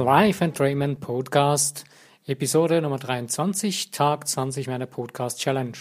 Life 0.00 0.42
and 0.42 0.58
Raymond 0.58 1.00
Podcast, 1.00 1.84
Episode 2.26 2.80
Nummer 2.80 2.98
23, 2.98 3.90
Tag 3.90 4.26
20 4.26 4.66
meiner 4.66 4.86
Podcast 4.86 5.38
Challenge. 5.38 5.76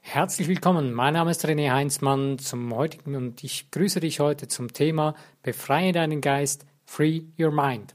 Herzlich 0.00 0.48
willkommen, 0.48 0.94
mein 0.94 1.12
Name 1.12 1.30
ist 1.30 1.44
René 1.44 1.70
Heinzmann 1.70 2.38
zum 2.38 2.74
heutigen 2.74 3.16
und 3.16 3.44
ich 3.44 3.70
grüße 3.70 4.00
dich 4.00 4.20
heute 4.20 4.48
zum 4.48 4.72
Thema 4.72 5.14
Befreie 5.42 5.92
deinen 5.92 6.22
Geist, 6.22 6.64
Free 6.86 7.24
Your 7.38 7.52
Mind. 7.52 7.94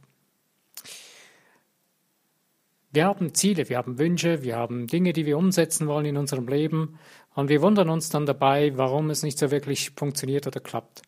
Wir 2.92 3.06
haben 3.06 3.34
Ziele, 3.34 3.68
wir 3.70 3.80
haben 3.80 3.98
Wünsche, 3.98 4.44
wir 4.44 4.56
haben 4.56 4.86
Dinge, 4.86 5.14
die 5.14 5.26
wir 5.26 5.40
umsetzen 5.40 5.88
wollen 5.88 6.06
in 6.06 6.18
unserem 6.18 6.48
Leben 6.48 7.00
und 7.34 7.50
wir 7.50 7.64
wundern 7.64 7.90
uns 7.90 8.10
dann 8.10 8.28
dabei, 8.28 8.78
warum 8.78 9.10
es 9.10 9.24
nicht 9.24 9.40
so 9.40 9.50
wirklich 9.50 9.94
funktioniert 9.96 10.46
oder 10.46 10.60
klappt. 10.60 11.02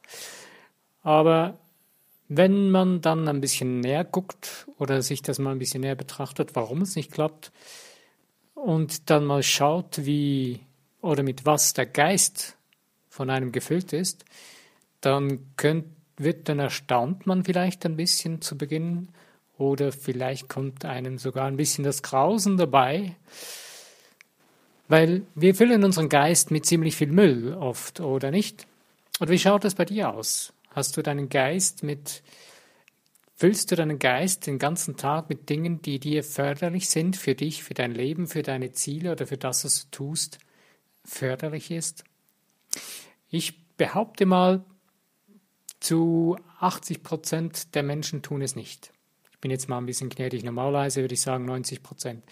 Aber 1.03 1.59
wenn 2.27 2.71
man 2.71 3.01
dann 3.01 3.27
ein 3.27 3.41
bisschen 3.41 3.81
näher 3.81 4.03
guckt 4.03 4.67
oder 4.77 5.01
sich 5.01 5.21
das 5.21 5.39
mal 5.39 5.51
ein 5.51 5.59
bisschen 5.59 5.81
näher 5.81 5.95
betrachtet, 5.95 6.55
warum 6.55 6.81
es 6.81 6.95
nicht 6.95 7.11
klappt, 7.11 7.51
und 8.55 9.09
dann 9.09 9.25
mal 9.25 9.43
schaut, 9.43 10.05
wie 10.05 10.61
oder 11.01 11.21
mit 11.21 11.45
was 11.45 11.73
der 11.73 11.85
Geist 11.85 12.57
von 13.09 13.29
einem 13.29 13.51
gefüllt 13.51 13.93
ist, 13.93 14.25
dann 15.01 15.45
könnt, 15.55 15.85
wird 16.17 16.49
dann 16.49 16.59
erstaunt 16.59 17.27
man 17.27 17.43
vielleicht 17.43 17.85
ein 17.85 17.95
bisschen 17.95 18.41
zu 18.41 18.57
Beginn 18.57 19.09
oder 19.57 19.91
vielleicht 19.91 20.49
kommt 20.49 20.83
einem 20.83 21.17
sogar 21.17 21.45
ein 21.45 21.57
bisschen 21.57 21.83
das 21.83 22.01
Grausen 22.01 22.57
dabei, 22.57 23.15
weil 24.87 25.23
wir 25.35 25.53
füllen 25.53 25.83
unseren 25.83 26.09
Geist 26.09 26.49
mit 26.49 26.65
ziemlich 26.65 26.95
viel 26.95 27.11
Müll 27.11 27.53
oft, 27.53 27.99
oder 27.99 28.31
nicht? 28.31 28.65
Und 29.19 29.29
wie 29.29 29.39
schaut 29.39 29.63
das 29.63 29.75
bei 29.75 29.85
dir 29.85 30.13
aus? 30.13 30.53
Hast 30.75 30.97
du 30.97 31.01
deinen 31.01 31.29
Geist 31.29 31.83
mit, 31.83 32.21
füllst 33.33 33.71
du 33.71 33.77
deinen 33.77 33.97
Geist 33.97 34.45
den 34.45 34.59
ganzen 34.59 34.97
Tag 34.97 35.29
mit 35.29 35.49
Dingen, 35.49 35.81
die 35.81 35.99
dir 36.01 36.21
förderlich 36.21 36.89
sind 36.89 37.15
für 37.15 37.33
dich, 37.33 37.63
für 37.63 37.73
dein 37.73 37.93
Leben, 37.93 38.27
für 38.27 38.43
deine 38.43 38.73
Ziele 38.73 39.13
oder 39.13 39.25
für 39.25 39.37
das, 39.37 39.63
was 39.63 39.85
du 39.85 39.91
tust, 39.91 40.39
förderlich 41.05 41.71
ist? 41.71 42.03
Ich 43.29 43.65
behaupte 43.77 44.25
mal, 44.25 44.65
zu 45.79 46.37
80 46.59 47.03
Prozent 47.03 47.75
der 47.75 47.83
Menschen 47.83 48.21
tun 48.21 48.41
es 48.41 48.57
nicht. 48.57 48.91
Ich 49.31 49.39
bin 49.39 49.51
jetzt 49.51 49.69
mal 49.69 49.77
ein 49.77 49.85
bisschen 49.85 50.09
gnädig. 50.09 50.43
Normalerweise 50.43 51.01
würde 51.01 51.13
ich 51.13 51.21
sagen 51.21 51.45
90 51.45 51.83
Prozent. 51.83 52.23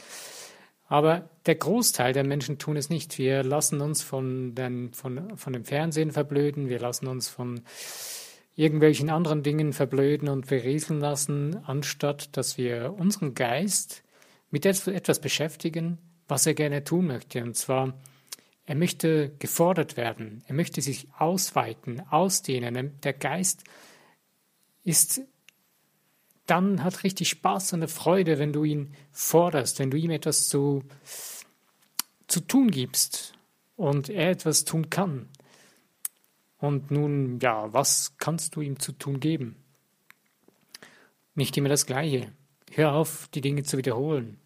Aber 0.87 1.29
der 1.45 1.55
Großteil 1.55 2.11
der 2.11 2.25
Menschen 2.25 2.57
tun 2.57 2.75
es 2.75 2.89
nicht. 2.89 3.17
Wir 3.17 3.41
lassen 3.41 3.79
uns 3.79 4.01
von, 4.01 4.53
den, 4.53 4.93
von, 4.93 5.37
von 5.37 5.53
dem 5.53 5.63
Fernsehen 5.63 6.11
verblöden. 6.11 6.67
Wir 6.67 6.79
lassen 6.79 7.07
uns 7.07 7.29
von 7.29 7.61
irgendwelchen 8.55 9.09
anderen 9.09 9.43
Dingen 9.43 9.73
verblöden 9.73 10.29
und 10.29 10.47
berieseln 10.47 10.99
lassen, 10.99 11.57
anstatt 11.65 12.35
dass 12.37 12.57
wir 12.57 12.93
unseren 12.97 13.33
Geist 13.33 14.03
mit 14.51 14.65
etwas 14.65 15.19
beschäftigen, 15.19 15.97
was 16.27 16.45
er 16.45 16.53
gerne 16.53 16.83
tun 16.83 17.07
möchte. 17.07 17.43
Und 17.43 17.55
zwar, 17.55 17.93
er 18.65 18.75
möchte 18.75 19.31
gefordert 19.39 19.97
werden, 19.97 20.43
er 20.47 20.55
möchte 20.55 20.81
sich 20.81 21.07
ausweiten, 21.17 22.01
ausdehnen. 22.09 22.99
Der 23.01 23.13
Geist 23.13 23.63
ist 24.83 25.21
dann 26.45 26.83
hat 26.83 27.03
richtig 27.03 27.29
Spaß 27.29 27.73
und 27.73 27.79
eine 27.79 27.87
Freude, 27.87 28.37
wenn 28.39 28.53
du 28.53 28.63
ihn 28.63 28.93
forderst, 29.11 29.79
wenn 29.79 29.91
du 29.91 29.97
ihm 29.97 30.11
etwas 30.11 30.49
zu, 30.49 30.83
zu 32.27 32.41
tun 32.41 32.69
gibst 32.69 33.33
und 33.75 34.09
er 34.09 34.31
etwas 34.31 34.65
tun 34.65 34.89
kann. 34.89 35.29
Und 36.63 36.91
nun, 36.91 37.39
ja, 37.41 37.73
was 37.73 38.13
kannst 38.19 38.55
du 38.55 38.61
ihm 38.61 38.79
zu 38.79 38.93
tun 38.93 39.19
geben? 39.19 39.57
Nicht 41.35 41.57
immer 41.57 41.67
das 41.67 41.85
Gleiche. 41.85 42.31
Hör 42.71 42.93
auf, 42.93 43.27
die 43.33 43.41
Dinge 43.41 43.63
zu 43.63 43.77
wiederholen. 43.77 44.37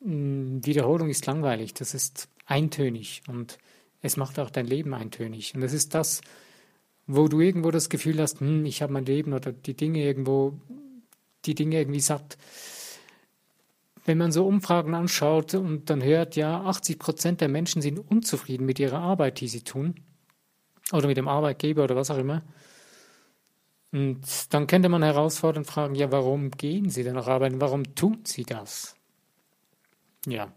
Hm, 0.00 0.64
Wiederholung 0.64 1.10
ist 1.10 1.26
langweilig, 1.26 1.74
das 1.74 1.92
ist 1.92 2.30
eintönig 2.46 3.20
und 3.28 3.58
es 4.00 4.16
macht 4.16 4.38
auch 4.38 4.48
dein 4.48 4.64
Leben 4.64 4.94
eintönig. 4.94 5.54
Und 5.54 5.60
das 5.60 5.74
ist 5.74 5.94
das, 5.94 6.22
wo 7.06 7.28
du 7.28 7.40
irgendwo 7.40 7.70
das 7.70 7.90
Gefühl 7.90 8.22
hast, 8.22 8.40
hm, 8.40 8.64
ich 8.64 8.80
habe 8.80 8.94
mein 8.94 9.04
Leben 9.04 9.34
oder 9.34 9.52
die 9.52 9.74
Dinge 9.74 10.02
irgendwo, 10.02 10.58
die 11.44 11.54
Dinge 11.54 11.78
irgendwie 11.78 12.00
satt. 12.00 12.38
Wenn 14.06 14.16
man 14.16 14.32
so 14.32 14.46
Umfragen 14.46 14.94
anschaut 14.94 15.52
und 15.52 15.90
dann 15.90 16.02
hört, 16.02 16.36
ja, 16.36 16.62
80 16.62 16.98
Prozent 16.98 17.40
der 17.42 17.48
Menschen 17.48 17.82
sind 17.82 17.98
unzufrieden 17.98 18.64
mit 18.64 18.78
ihrer 18.78 19.00
Arbeit, 19.00 19.40
die 19.40 19.48
sie 19.48 19.60
tun, 19.60 19.96
oder 20.92 21.06
mit 21.06 21.16
dem 21.16 21.28
Arbeitgeber 21.28 21.84
oder 21.84 21.96
was 21.96 22.10
auch 22.10 22.18
immer. 22.18 22.42
Und 23.92 24.52
dann 24.52 24.66
könnte 24.66 24.88
man 24.88 25.02
herausfordern 25.02 25.64
fragen, 25.64 25.94
ja, 25.94 26.10
warum 26.10 26.50
gehen 26.50 26.90
Sie 26.90 27.04
denn 27.04 27.14
noch 27.14 27.28
arbeiten? 27.28 27.60
Warum 27.60 27.94
tun 27.94 28.22
Sie 28.24 28.42
das? 28.42 28.96
Ja, 30.26 30.52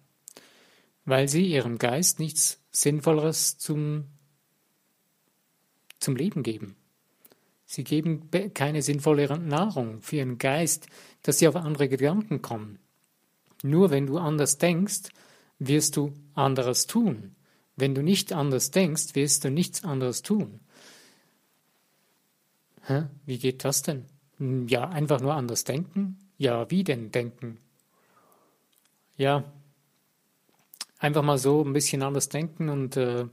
weil 1.06 1.28
Sie 1.30 1.46
Ihrem 1.46 1.78
Geist 1.78 2.20
nichts 2.20 2.62
Sinnvolleres 2.72 3.58
zum, 3.58 4.06
zum 6.00 6.16
Leben 6.16 6.44
geben. 6.44 6.76
Sie 7.66 7.84
geben 7.84 8.30
keine 8.54 8.82
sinnvolle 8.82 9.38
Nahrung 9.40 10.02
für 10.02 10.18
Ihren 10.18 10.38
Geist, 10.38 10.88
dass 11.22 11.40
Sie 11.40 11.48
auf 11.48 11.56
andere 11.56 11.90
Gedanken 11.90 12.42
kommen. 12.42 12.80
Nur 13.64 13.90
wenn 13.90 14.08
du 14.08 14.18
anders 14.18 14.58
denkst, 14.58 15.10
wirst 15.60 15.96
du 15.96 16.14
anderes 16.34 16.88
tun. 16.88 17.37
Wenn 17.78 17.96
du 17.96 18.02
nicht 18.02 18.34
anders 18.34 18.72
denkst, 18.72 19.16
wirst 19.16 19.44
du 19.44 19.52
nichts 19.52 19.84
anderes 19.84 20.24
tun. 20.24 20.60
Hä? 22.86 23.06
Wie 23.26 23.38
geht 23.38 23.64
das 23.64 23.84
denn? 23.84 24.06
Hm, 24.40 24.68
ja, 24.68 24.90
einfach 24.90 25.22
nur 25.22 25.36
anders 25.36 25.64
denken? 25.64 26.18
Ja, 26.38 26.70
wie 26.72 26.84
denn 26.84 27.12
denken? 27.12 27.60
Ja, 29.16 29.44
einfach 30.98 31.22
mal 31.22 31.38
so 31.38 31.64
ein 31.64 31.74
bisschen 31.74 32.02
anders 32.02 32.30
denken 32.30 32.70
und 32.70 32.98
äh, 32.98 33.26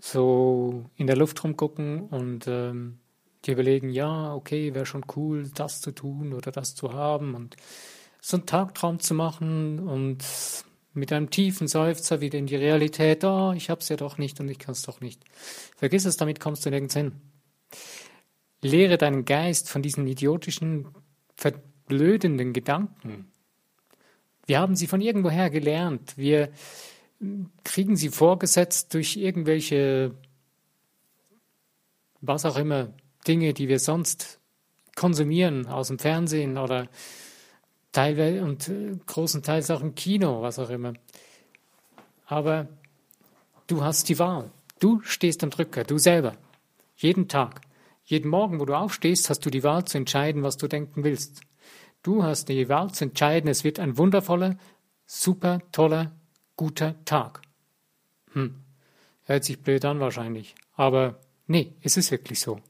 so 0.00 0.84
in 0.96 1.06
der 1.06 1.16
Luft 1.16 1.42
rumgucken 1.42 2.02
und 2.08 2.46
ähm, 2.48 2.98
dir 3.44 3.54
überlegen, 3.54 3.90
ja, 3.90 4.34
okay, 4.34 4.74
wäre 4.74 4.86
schon 4.86 5.04
cool, 5.16 5.48
das 5.54 5.80
zu 5.80 5.92
tun 5.92 6.32
oder 6.32 6.50
das 6.50 6.74
zu 6.74 6.92
haben 6.92 7.34
und 7.34 7.56
so 8.20 8.36
einen 8.36 8.46
Tagtraum 8.46 8.98
zu 8.98 9.14
machen 9.14 9.78
und 9.80 10.24
mit 10.94 11.12
einem 11.12 11.30
tiefen 11.30 11.68
Seufzer 11.68 12.20
wieder 12.20 12.38
in 12.38 12.46
die 12.46 12.56
Realität, 12.56 13.24
oh, 13.24 13.52
ich 13.52 13.70
hab's 13.70 13.88
ja 13.88 13.96
doch 13.96 14.18
nicht 14.18 14.40
und 14.40 14.48
ich 14.48 14.58
kann's 14.58 14.82
doch 14.82 15.00
nicht. 15.00 15.22
Vergiss 15.76 16.04
es, 16.04 16.16
damit 16.16 16.40
kommst 16.40 16.66
du 16.66 16.70
nirgends 16.70 16.94
hin. 16.94 17.12
Lehre 18.62 18.98
deinen 18.98 19.24
Geist 19.24 19.70
von 19.70 19.82
diesen 19.82 20.06
idiotischen, 20.06 20.88
verblödenden 21.36 22.52
Gedanken. 22.52 23.30
Wir 24.46 24.60
haben 24.60 24.76
sie 24.76 24.86
von 24.86 25.00
irgendwoher 25.00 25.50
gelernt. 25.50 26.16
Wir 26.16 26.50
kriegen 27.64 27.96
sie 27.96 28.08
vorgesetzt 28.08 28.94
durch 28.94 29.16
irgendwelche, 29.16 30.14
was 32.20 32.44
auch 32.44 32.56
immer, 32.56 32.94
Dinge, 33.26 33.52
die 33.52 33.68
wir 33.68 33.78
sonst 33.78 34.40
konsumieren 34.96 35.66
aus 35.66 35.88
dem 35.88 35.98
Fernsehen 35.98 36.58
oder 36.58 36.88
teilweise 37.92 38.42
und 38.42 38.68
äh, 38.68 38.96
großenteils 39.06 39.70
auch 39.70 39.80
im 39.80 39.94
Kino, 39.94 40.42
was 40.42 40.58
auch 40.58 40.70
immer. 40.70 40.94
Aber 42.26 42.68
du 43.66 43.82
hast 43.82 44.08
die 44.08 44.18
Wahl. 44.18 44.50
Du 44.80 45.00
stehst 45.02 45.42
am 45.42 45.50
Drücker, 45.50 45.84
du 45.84 45.98
selber. 45.98 46.34
Jeden 46.96 47.28
Tag. 47.28 47.62
Jeden 48.04 48.30
Morgen, 48.30 48.60
wo 48.60 48.64
du 48.64 48.74
aufstehst, 48.74 49.28
hast 49.28 49.44
du 49.44 49.50
die 49.50 49.62
Wahl 49.62 49.84
zu 49.84 49.98
entscheiden, 49.98 50.42
was 50.42 50.56
du 50.56 50.66
denken 50.66 51.04
willst. 51.04 51.42
Du 52.02 52.22
hast 52.22 52.48
die 52.48 52.68
Wahl 52.68 52.92
zu 52.92 53.04
entscheiden, 53.04 53.50
es 53.50 53.64
wird 53.64 53.78
ein 53.78 53.98
wundervoller, 53.98 54.56
super 55.04 55.60
toller, 55.72 56.12
guter 56.56 57.04
Tag. 57.04 57.42
Hm. 58.32 58.54
Hört 59.24 59.44
sich 59.44 59.60
blöd 59.60 59.84
an 59.84 60.00
wahrscheinlich. 60.00 60.54
Aber 60.74 61.20
nee, 61.46 61.74
es 61.82 61.96
ist 61.96 62.10
wirklich 62.10 62.40
so. 62.40 62.60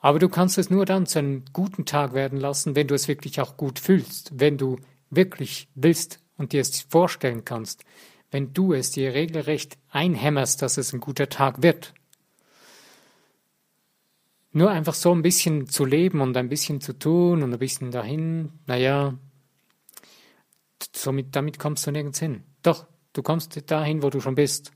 Aber 0.00 0.18
du 0.18 0.30
kannst 0.30 0.56
es 0.56 0.70
nur 0.70 0.86
dann 0.86 1.06
zu 1.06 1.18
einem 1.18 1.44
guten 1.52 1.84
Tag 1.84 2.14
werden 2.14 2.40
lassen, 2.40 2.74
wenn 2.74 2.88
du 2.88 2.94
es 2.94 3.06
wirklich 3.06 3.40
auch 3.40 3.58
gut 3.58 3.78
fühlst, 3.78 4.32
wenn 4.34 4.56
du 4.56 4.78
wirklich 5.10 5.68
willst 5.74 6.20
und 6.38 6.52
dir 6.52 6.62
es 6.62 6.80
vorstellen 6.80 7.44
kannst, 7.44 7.84
wenn 8.30 8.54
du 8.54 8.72
es 8.72 8.90
dir 8.90 9.12
regelrecht 9.12 9.76
einhämmerst, 9.90 10.62
dass 10.62 10.78
es 10.78 10.94
ein 10.94 11.00
guter 11.00 11.28
Tag 11.28 11.62
wird. 11.62 11.92
Nur 14.52 14.70
einfach 14.70 14.94
so 14.94 15.12
ein 15.12 15.22
bisschen 15.22 15.68
zu 15.68 15.84
leben 15.84 16.22
und 16.22 16.36
ein 16.36 16.48
bisschen 16.48 16.80
zu 16.80 16.98
tun 16.98 17.42
und 17.42 17.52
ein 17.52 17.58
bisschen 17.58 17.90
dahin, 17.90 18.52
naja, 18.66 19.14
somit, 20.94 21.36
damit 21.36 21.58
kommst 21.58 21.86
du 21.86 21.92
nirgends 21.92 22.18
hin. 22.18 22.42
Doch, 22.62 22.86
du 23.12 23.22
kommst 23.22 23.70
dahin, 23.70 24.02
wo 24.02 24.10
du 24.10 24.20
schon 24.20 24.34
bist. 24.34 24.72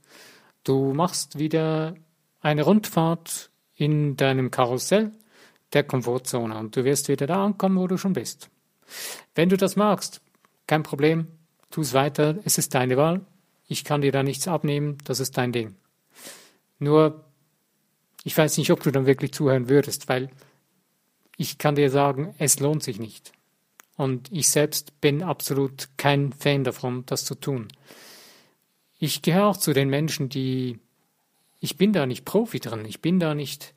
Du 0.64 0.92
machst 0.92 1.38
wieder 1.38 1.94
eine 2.40 2.62
Rundfahrt 2.62 3.50
in 3.76 4.16
deinem 4.16 4.50
Karussell 4.50 5.12
der 5.72 5.84
Komfortzone 5.84 6.56
und 6.56 6.76
du 6.76 6.84
wirst 6.84 7.08
wieder 7.08 7.26
da 7.26 7.44
ankommen, 7.44 7.78
wo 7.78 7.86
du 7.86 7.98
schon 7.98 8.12
bist. 8.12 8.48
Wenn 9.34 9.48
du 9.48 9.56
das 9.56 9.76
magst, 9.76 10.20
kein 10.66 10.82
Problem, 10.82 11.26
tu 11.70 11.80
es 11.80 11.92
weiter, 11.92 12.38
es 12.44 12.58
ist 12.58 12.74
deine 12.74 12.96
Wahl, 12.96 13.22
ich 13.66 13.84
kann 13.84 14.02
dir 14.02 14.12
da 14.12 14.22
nichts 14.22 14.46
abnehmen, 14.46 14.98
das 15.04 15.20
ist 15.20 15.36
dein 15.36 15.52
Ding. 15.52 15.74
Nur, 16.78 17.24
ich 18.22 18.36
weiß 18.36 18.58
nicht, 18.58 18.70
ob 18.70 18.82
du 18.82 18.90
dann 18.90 19.06
wirklich 19.06 19.32
zuhören 19.32 19.68
würdest, 19.68 20.08
weil 20.08 20.30
ich 21.36 21.58
kann 21.58 21.74
dir 21.74 21.90
sagen, 21.90 22.34
es 22.38 22.60
lohnt 22.60 22.82
sich 22.82 22.98
nicht. 22.98 23.32
Und 23.96 24.30
ich 24.32 24.48
selbst 24.48 25.00
bin 25.00 25.22
absolut 25.22 25.88
kein 25.96 26.32
Fan 26.32 26.64
davon, 26.64 27.04
das 27.06 27.24
zu 27.24 27.34
tun. 27.34 27.68
Ich 28.98 29.22
gehöre 29.22 29.46
auch 29.46 29.56
zu 29.56 29.72
den 29.72 29.88
Menschen, 29.88 30.28
die, 30.28 30.78
ich 31.64 31.78
bin 31.78 31.94
da 31.94 32.04
nicht 32.04 32.26
Profi 32.26 32.60
drin, 32.60 32.84
ich 32.84 33.00
bin 33.00 33.18
da 33.18 33.34
nicht 33.34 33.72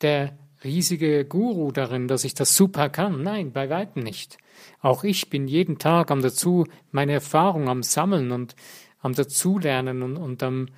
der 0.00 0.38
riesige 0.64 1.26
Guru 1.26 1.70
darin, 1.70 2.08
dass 2.08 2.24
ich 2.24 2.32
das 2.32 2.56
super 2.56 2.88
kann. 2.88 3.22
Nein, 3.22 3.52
bei 3.52 3.68
weitem 3.68 4.02
nicht. 4.02 4.38
Auch 4.80 5.04
ich 5.04 5.28
bin 5.28 5.46
jeden 5.46 5.78
Tag 5.78 6.10
am 6.10 6.22
dazu 6.22 6.66
meine 6.92 7.12
Erfahrung 7.12 7.68
am 7.68 7.82
Sammeln 7.82 8.32
und 8.32 8.56
am 9.00 9.14
dazulernen 9.14 10.02
und, 10.02 10.16
und 10.16 10.42
am, 10.42 10.68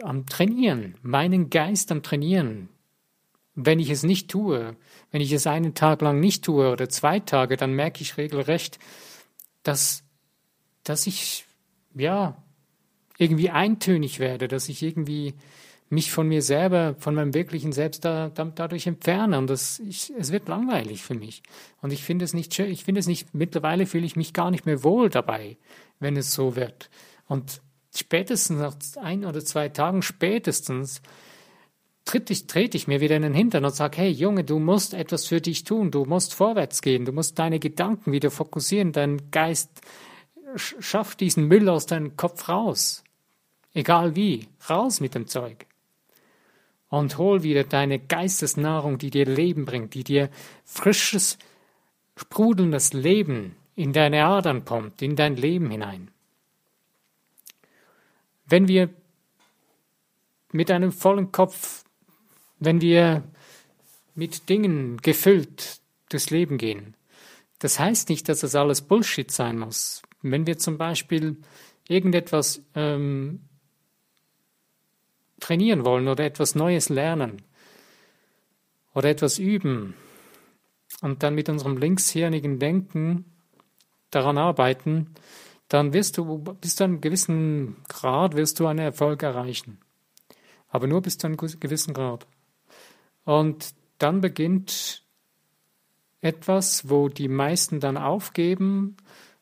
am 0.00 0.26
Trainieren, 0.26 0.94
meinen 1.02 1.50
Geist 1.50 1.90
am 1.90 2.04
Trainieren. 2.04 2.68
Wenn 3.56 3.80
ich 3.80 3.90
es 3.90 4.04
nicht 4.04 4.30
tue, 4.30 4.76
wenn 5.10 5.20
ich 5.20 5.32
es 5.32 5.48
einen 5.48 5.74
Tag 5.74 6.02
lang 6.02 6.20
nicht 6.20 6.44
tue 6.44 6.70
oder 6.70 6.88
zwei 6.88 7.18
Tage, 7.18 7.56
dann 7.56 7.72
merke 7.72 8.02
ich 8.02 8.16
regelrecht, 8.16 8.78
dass, 9.64 10.04
dass 10.84 11.08
ich, 11.08 11.46
ja, 11.96 12.40
irgendwie 13.18 13.50
eintönig 13.50 14.20
werde, 14.20 14.48
dass 14.48 14.68
ich 14.68 14.82
irgendwie 14.82 15.34
mich 15.90 16.12
von 16.12 16.28
mir 16.28 16.42
selber, 16.42 16.94
von 16.98 17.14
meinem 17.14 17.34
wirklichen 17.34 17.72
Selbst 17.72 18.04
da, 18.04 18.28
da, 18.28 18.44
dadurch 18.44 18.86
entferne. 18.86 19.38
Und 19.38 19.48
das, 19.48 19.80
ich, 19.80 20.12
es 20.18 20.32
wird 20.32 20.48
langweilig 20.48 21.02
für 21.02 21.14
mich. 21.14 21.42
Und 21.80 21.92
ich 21.92 22.04
finde 22.04 22.24
es 22.24 22.34
nicht 22.34 22.54
schön, 22.54 22.70
ich 22.70 22.84
finde 22.84 23.00
es 23.00 23.06
nicht, 23.06 23.34
mittlerweile 23.34 23.86
fühle 23.86 24.06
ich 24.06 24.16
mich 24.16 24.32
gar 24.32 24.50
nicht 24.50 24.66
mehr 24.66 24.84
wohl 24.84 25.08
dabei, 25.08 25.56
wenn 25.98 26.16
es 26.16 26.32
so 26.32 26.56
wird. 26.56 26.90
Und 27.26 27.60
spätestens 27.94 28.58
nach 28.60 28.76
ein 29.02 29.24
oder 29.24 29.44
zwei 29.44 29.68
Tagen 29.68 30.02
spätestens 30.02 31.00
trete 32.04 32.32
ich, 32.32 32.46
trete 32.46 32.76
ich 32.76 32.86
mir 32.86 33.00
wieder 33.00 33.16
in 33.16 33.22
den 33.22 33.34
Hintern 33.34 33.64
und 33.64 33.74
sage, 33.74 33.98
hey 33.98 34.10
Junge, 34.10 34.44
du 34.44 34.58
musst 34.58 34.94
etwas 34.94 35.26
für 35.26 35.40
dich 35.40 35.64
tun, 35.64 35.90
du 35.90 36.04
musst 36.04 36.34
vorwärts 36.34 36.82
gehen, 36.82 37.04
du 37.04 37.12
musst 37.12 37.38
deine 37.38 37.58
Gedanken 37.58 38.12
wieder 38.12 38.30
fokussieren, 38.30 38.92
dein 38.92 39.30
Geist 39.30 39.70
schafft 40.56 41.20
diesen 41.20 41.44
Müll 41.44 41.68
aus 41.68 41.86
deinem 41.86 42.16
Kopf 42.16 42.48
raus. 42.48 43.04
Egal 43.74 44.16
wie, 44.16 44.48
raus 44.68 45.00
mit 45.00 45.14
dem 45.14 45.26
Zeug. 45.26 45.66
Und 46.88 47.18
hol 47.18 47.42
wieder 47.42 47.64
deine 47.64 47.98
Geistesnahrung, 47.98 48.98
die 48.98 49.10
dir 49.10 49.26
Leben 49.26 49.66
bringt, 49.66 49.94
die 49.94 50.04
dir 50.04 50.30
frisches, 50.64 51.38
sprudelndes 52.16 52.92
Leben 52.94 53.56
in 53.74 53.92
deine 53.92 54.24
Adern 54.24 54.64
kommt, 54.64 55.02
in 55.02 55.14
dein 55.14 55.36
Leben 55.36 55.70
hinein. 55.70 56.10
Wenn 58.46 58.68
wir 58.68 58.88
mit 60.50 60.70
einem 60.70 60.92
vollen 60.92 61.30
Kopf 61.30 61.84
wenn 62.58 62.80
wir 62.80 63.22
mit 64.14 64.48
Dingen 64.48 64.98
gefüllt 64.98 65.80
durchs 66.08 66.30
Leben 66.30 66.58
gehen. 66.58 66.94
Das 67.58 67.78
heißt 67.78 68.08
nicht, 68.08 68.28
dass 68.28 68.40
das 68.40 68.54
alles 68.54 68.82
Bullshit 68.82 69.30
sein 69.30 69.58
muss. 69.58 70.02
Wenn 70.22 70.46
wir 70.46 70.58
zum 70.58 70.78
Beispiel 70.78 71.36
irgendetwas 71.88 72.62
ähm, 72.74 73.40
trainieren 75.40 75.84
wollen 75.84 76.08
oder 76.08 76.24
etwas 76.24 76.54
Neues 76.54 76.88
lernen 76.88 77.42
oder 78.94 79.08
etwas 79.10 79.38
üben 79.38 79.94
und 81.00 81.22
dann 81.22 81.34
mit 81.34 81.48
unserem 81.48 81.76
linkshirnigen 81.76 82.58
Denken 82.58 83.24
daran 84.10 84.38
arbeiten, 84.38 85.14
dann 85.68 85.92
wirst 85.92 86.16
du 86.16 86.38
bis 86.38 86.76
zu 86.76 86.84
einem 86.84 87.00
gewissen 87.00 87.76
Grad 87.88 88.34
wirst 88.36 88.58
du 88.58 88.66
einen 88.66 88.78
Erfolg 88.78 89.22
erreichen. 89.22 89.78
Aber 90.68 90.86
nur 90.86 91.02
bis 91.02 91.18
zu 91.18 91.26
einem 91.26 91.36
gewissen 91.36 91.94
Grad. 91.94 92.26
Und 93.24 93.74
dann 93.98 94.20
beginnt 94.20 95.04
etwas, 96.20 96.88
wo 96.88 97.08
die 97.08 97.28
meisten 97.28 97.80
dann 97.80 97.96
aufgeben 97.96 98.96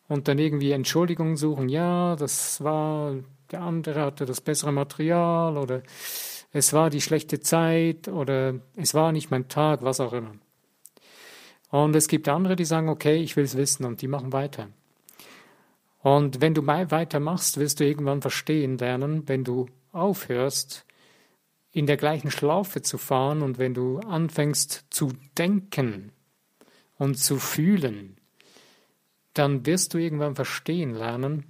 und 0.08 0.28
dann 0.28 0.38
irgendwie 0.38 0.72
Entschuldigungen 0.72 1.36
suchen. 1.36 1.68
Ja, 1.68 2.16
das 2.16 2.62
war, 2.62 3.14
der 3.50 3.62
andere 3.62 4.02
hatte 4.02 4.26
das 4.26 4.40
bessere 4.40 4.72
Material 4.72 5.56
oder 5.56 5.82
es 6.52 6.72
war 6.72 6.90
die 6.90 7.00
schlechte 7.00 7.40
Zeit 7.40 8.08
oder 8.08 8.54
es 8.76 8.94
war 8.94 9.12
nicht 9.12 9.30
mein 9.30 9.48
Tag, 9.48 9.82
was 9.82 10.00
auch 10.00 10.12
immer. 10.12 10.34
Und 11.70 11.94
es 11.96 12.08
gibt 12.08 12.28
andere, 12.28 12.56
die 12.56 12.64
sagen, 12.64 12.88
okay, 12.88 13.16
ich 13.16 13.36
will 13.36 13.44
es 13.44 13.56
wissen 13.56 13.84
und 13.84 14.00
die 14.02 14.08
machen 14.08 14.32
weiter. 14.32 14.68
Und 16.00 16.40
wenn 16.40 16.54
du 16.54 16.66
weitermachst, 16.66 17.58
wirst 17.58 17.80
du 17.80 17.84
irgendwann 17.84 18.22
verstehen 18.22 18.78
lernen, 18.78 19.28
wenn 19.28 19.42
du 19.42 19.66
aufhörst, 19.92 20.86
in 21.72 21.86
der 21.86 21.98
gleichen 21.98 22.30
Schlaufe 22.30 22.80
zu 22.80 22.96
fahren 22.96 23.42
und 23.42 23.58
wenn 23.58 23.74
du 23.74 23.98
anfängst 23.98 24.86
zu 24.88 25.12
denken 25.36 26.10
und 26.96 27.18
zu 27.18 27.38
fühlen, 27.38 28.16
dann 29.34 29.66
wirst 29.66 29.92
du 29.92 29.98
irgendwann 29.98 30.34
verstehen 30.34 30.94
lernen, 30.94 31.44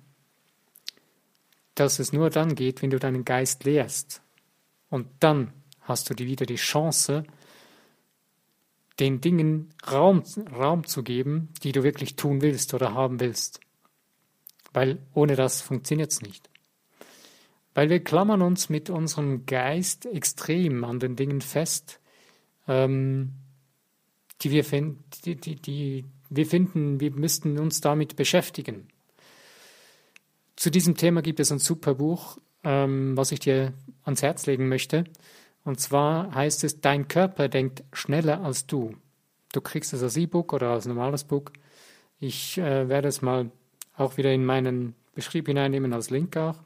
dass 1.76 2.00
es 2.00 2.12
nur 2.12 2.30
dann 2.30 2.56
geht, 2.56 2.82
wenn 2.82 2.90
du 2.90 2.98
deinen 2.98 3.24
Geist 3.24 3.64
lehrst. 3.64 4.22
Und 4.90 5.06
dann 5.20 5.52
hast 5.82 6.10
du 6.10 6.18
wieder 6.18 6.46
die 6.46 6.56
Chance, 6.56 7.24
den 8.98 9.20
Dingen 9.20 9.72
Raum, 9.90 10.22
Raum 10.52 10.86
zu 10.86 11.02
geben, 11.02 11.50
die 11.62 11.72
du 11.72 11.82
wirklich 11.82 12.16
tun 12.16 12.40
willst 12.40 12.74
oder 12.74 12.94
haben 12.94 13.20
willst. 13.20 13.60
Weil 14.72 14.98
ohne 15.14 15.36
das 15.36 15.60
funktioniert 15.60 16.10
es 16.10 16.22
nicht. 16.22 16.50
Weil 17.74 17.90
wir 17.90 18.02
klammern 18.02 18.40
uns 18.40 18.70
mit 18.70 18.88
unserem 18.88 19.44
Geist 19.44 20.06
extrem 20.06 20.82
an 20.82 20.98
den 20.98 21.14
Dingen 21.14 21.42
fest, 21.42 22.00
ähm, 22.66 23.34
die, 24.40 24.50
wir 24.50 24.64
find, 24.64 24.98
die, 25.26 25.36
die, 25.36 25.56
die 25.56 26.04
wir 26.30 26.46
finden, 26.46 27.00
wir 27.00 27.10
müssten 27.12 27.58
uns 27.58 27.80
damit 27.80 28.16
beschäftigen. 28.16 28.88
Zu 30.56 30.70
diesem 30.70 30.96
Thema 30.96 31.22
gibt 31.22 31.38
es 31.38 31.52
ein 31.52 31.58
super 31.58 31.94
Buch, 31.94 32.38
ähm, 32.64 33.16
was 33.16 33.30
ich 33.30 33.40
dir 33.40 33.74
ans 34.04 34.22
Herz 34.22 34.46
legen 34.46 34.68
möchte. 34.68 35.04
Und 35.64 35.80
zwar 35.80 36.34
heißt 36.34 36.64
es, 36.64 36.80
dein 36.80 37.08
Körper 37.08 37.48
denkt 37.48 37.84
schneller 37.92 38.42
als 38.42 38.66
du. 38.66 38.96
Du 39.52 39.60
kriegst 39.60 39.92
es 39.92 40.02
als 40.02 40.16
E-Book 40.16 40.52
oder 40.52 40.70
als 40.70 40.86
normales 40.86 41.24
Buch. 41.24 41.50
Ich 42.18 42.56
äh, 42.58 42.88
werde 42.88 43.08
es 43.08 43.20
mal 43.20 43.50
auch 43.96 44.16
wieder 44.16 44.32
in 44.32 44.44
meinen 44.44 44.94
Beschrieb 45.14 45.46
hineinnehmen 45.46 45.92
als 45.92 46.10
Link 46.10 46.36
auch. 46.36 46.56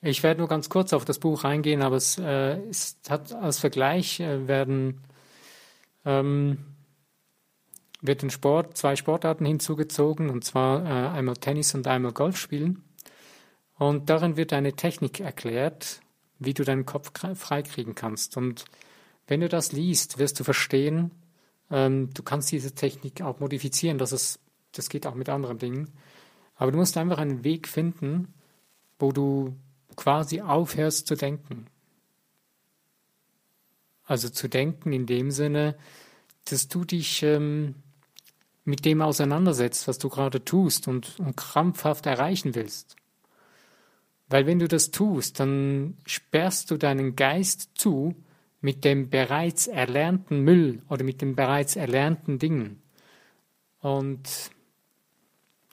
Ich 0.00 0.22
werde 0.22 0.38
nur 0.38 0.48
ganz 0.48 0.68
kurz 0.68 0.92
auf 0.92 1.04
das 1.04 1.18
Buch 1.18 1.42
eingehen, 1.44 1.82
aber 1.82 1.96
es, 1.96 2.18
äh, 2.18 2.58
es 2.68 2.98
hat 3.08 3.32
als 3.32 3.58
Vergleich 3.58 4.20
äh, 4.20 4.46
werden 4.46 5.00
ähm, 6.04 6.58
wird 8.00 8.22
den 8.22 8.30
Sport 8.30 8.76
zwei 8.76 8.96
Sportarten 8.96 9.44
hinzugezogen 9.44 10.30
und 10.30 10.44
zwar 10.44 10.84
äh, 10.84 11.08
einmal 11.08 11.36
Tennis 11.36 11.74
und 11.74 11.86
einmal 11.86 12.12
Golf 12.12 12.36
spielen. 12.36 12.84
Und 13.74 14.10
darin 14.10 14.36
wird 14.36 14.52
eine 14.52 14.74
Technik 14.74 15.20
erklärt, 15.20 16.00
wie 16.38 16.54
du 16.54 16.64
deinen 16.64 16.86
Kopf 16.86 17.12
freikriegen 17.36 17.94
kannst. 17.94 18.36
Und 18.36 18.64
wenn 19.26 19.40
du 19.40 19.48
das 19.48 19.72
liest, 19.72 20.18
wirst 20.18 20.38
du 20.40 20.44
verstehen, 20.44 21.12
ähm, 21.70 22.10
du 22.14 22.22
kannst 22.22 22.50
diese 22.50 22.74
Technik 22.74 23.22
auch 23.22 23.40
modifizieren. 23.40 23.98
Das, 23.98 24.12
ist, 24.12 24.40
das 24.72 24.88
geht 24.88 25.06
auch 25.06 25.14
mit 25.14 25.28
anderen 25.28 25.58
Dingen. 25.58 25.90
Aber 26.56 26.72
du 26.72 26.78
musst 26.78 26.96
einfach 26.96 27.18
einen 27.18 27.44
Weg 27.44 27.68
finden, 27.68 28.34
wo 28.98 29.12
du 29.12 29.56
quasi 29.96 30.40
aufhörst 30.40 31.06
zu 31.06 31.14
denken. 31.14 31.66
Also 34.04 34.28
zu 34.28 34.48
denken 34.48 34.92
in 34.92 35.06
dem 35.06 35.30
Sinne, 35.30 35.76
dass 36.46 36.68
du 36.68 36.84
dich 36.84 37.22
ähm, 37.22 37.74
mit 38.68 38.84
dem 38.84 39.00
auseinandersetzt, 39.00 39.88
was 39.88 39.98
du 39.98 40.08
gerade 40.08 40.44
tust 40.44 40.88
und, 40.88 41.18
und 41.18 41.36
krampfhaft 41.36 42.06
erreichen 42.06 42.54
willst. 42.54 42.96
Weil 44.28 44.46
wenn 44.46 44.58
du 44.58 44.68
das 44.68 44.90
tust, 44.90 45.40
dann 45.40 45.96
sperrst 46.04 46.70
du 46.70 46.76
deinen 46.76 47.16
Geist 47.16 47.70
zu 47.74 48.14
mit 48.60 48.84
dem 48.84 49.08
bereits 49.08 49.68
erlernten 49.68 50.40
Müll 50.40 50.82
oder 50.88 51.02
mit 51.02 51.22
den 51.22 51.34
bereits 51.34 51.76
erlernten 51.76 52.38
Dingen. 52.38 52.82
Und 53.80 54.50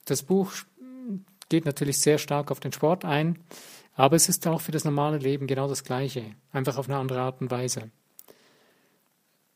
das 0.05 0.23
Buch 0.23 0.53
geht 1.49 1.65
natürlich 1.65 1.99
sehr 1.99 2.17
stark 2.17 2.49
auf 2.49 2.61
den 2.61 2.71
Sport 2.71 3.03
ein, 3.03 3.39
aber 3.93 4.15
es 4.15 4.29
ist 4.29 4.47
auch 4.47 4.61
für 4.61 4.71
das 4.71 4.85
normale 4.85 5.17
Leben 5.17 5.47
genau 5.47 5.67
das 5.67 5.83
Gleiche, 5.83 6.23
einfach 6.51 6.77
auf 6.77 6.87
eine 6.87 6.97
andere 6.97 7.21
Art 7.21 7.41
und 7.41 7.51
Weise. 7.51 7.91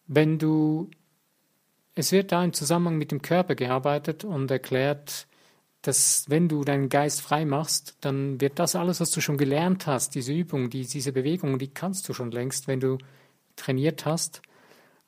Wenn 0.07 0.39
du, 0.39 0.89
es 1.99 2.13
wird 2.13 2.31
da 2.31 2.41
im 2.45 2.53
Zusammenhang 2.53 2.97
mit 2.97 3.11
dem 3.11 3.21
Körper 3.21 3.55
gearbeitet 3.55 4.23
und 4.23 4.49
erklärt, 4.49 5.27
dass 5.81 6.29
wenn 6.29 6.47
du 6.47 6.63
deinen 6.63 6.87
Geist 6.87 7.21
frei 7.21 7.43
machst, 7.43 7.97
dann 7.99 8.39
wird 8.39 8.57
das 8.57 8.75
alles, 8.75 9.01
was 9.01 9.11
du 9.11 9.19
schon 9.19 9.37
gelernt 9.37 9.85
hast, 9.85 10.15
diese 10.15 10.31
Übung, 10.31 10.69
die, 10.69 10.85
diese 10.85 11.11
Bewegung, 11.11 11.59
die 11.59 11.67
kannst 11.67 12.07
du 12.07 12.13
schon 12.13 12.31
längst, 12.31 12.69
wenn 12.69 12.79
du 12.79 12.97
trainiert 13.57 14.05
hast. 14.05 14.41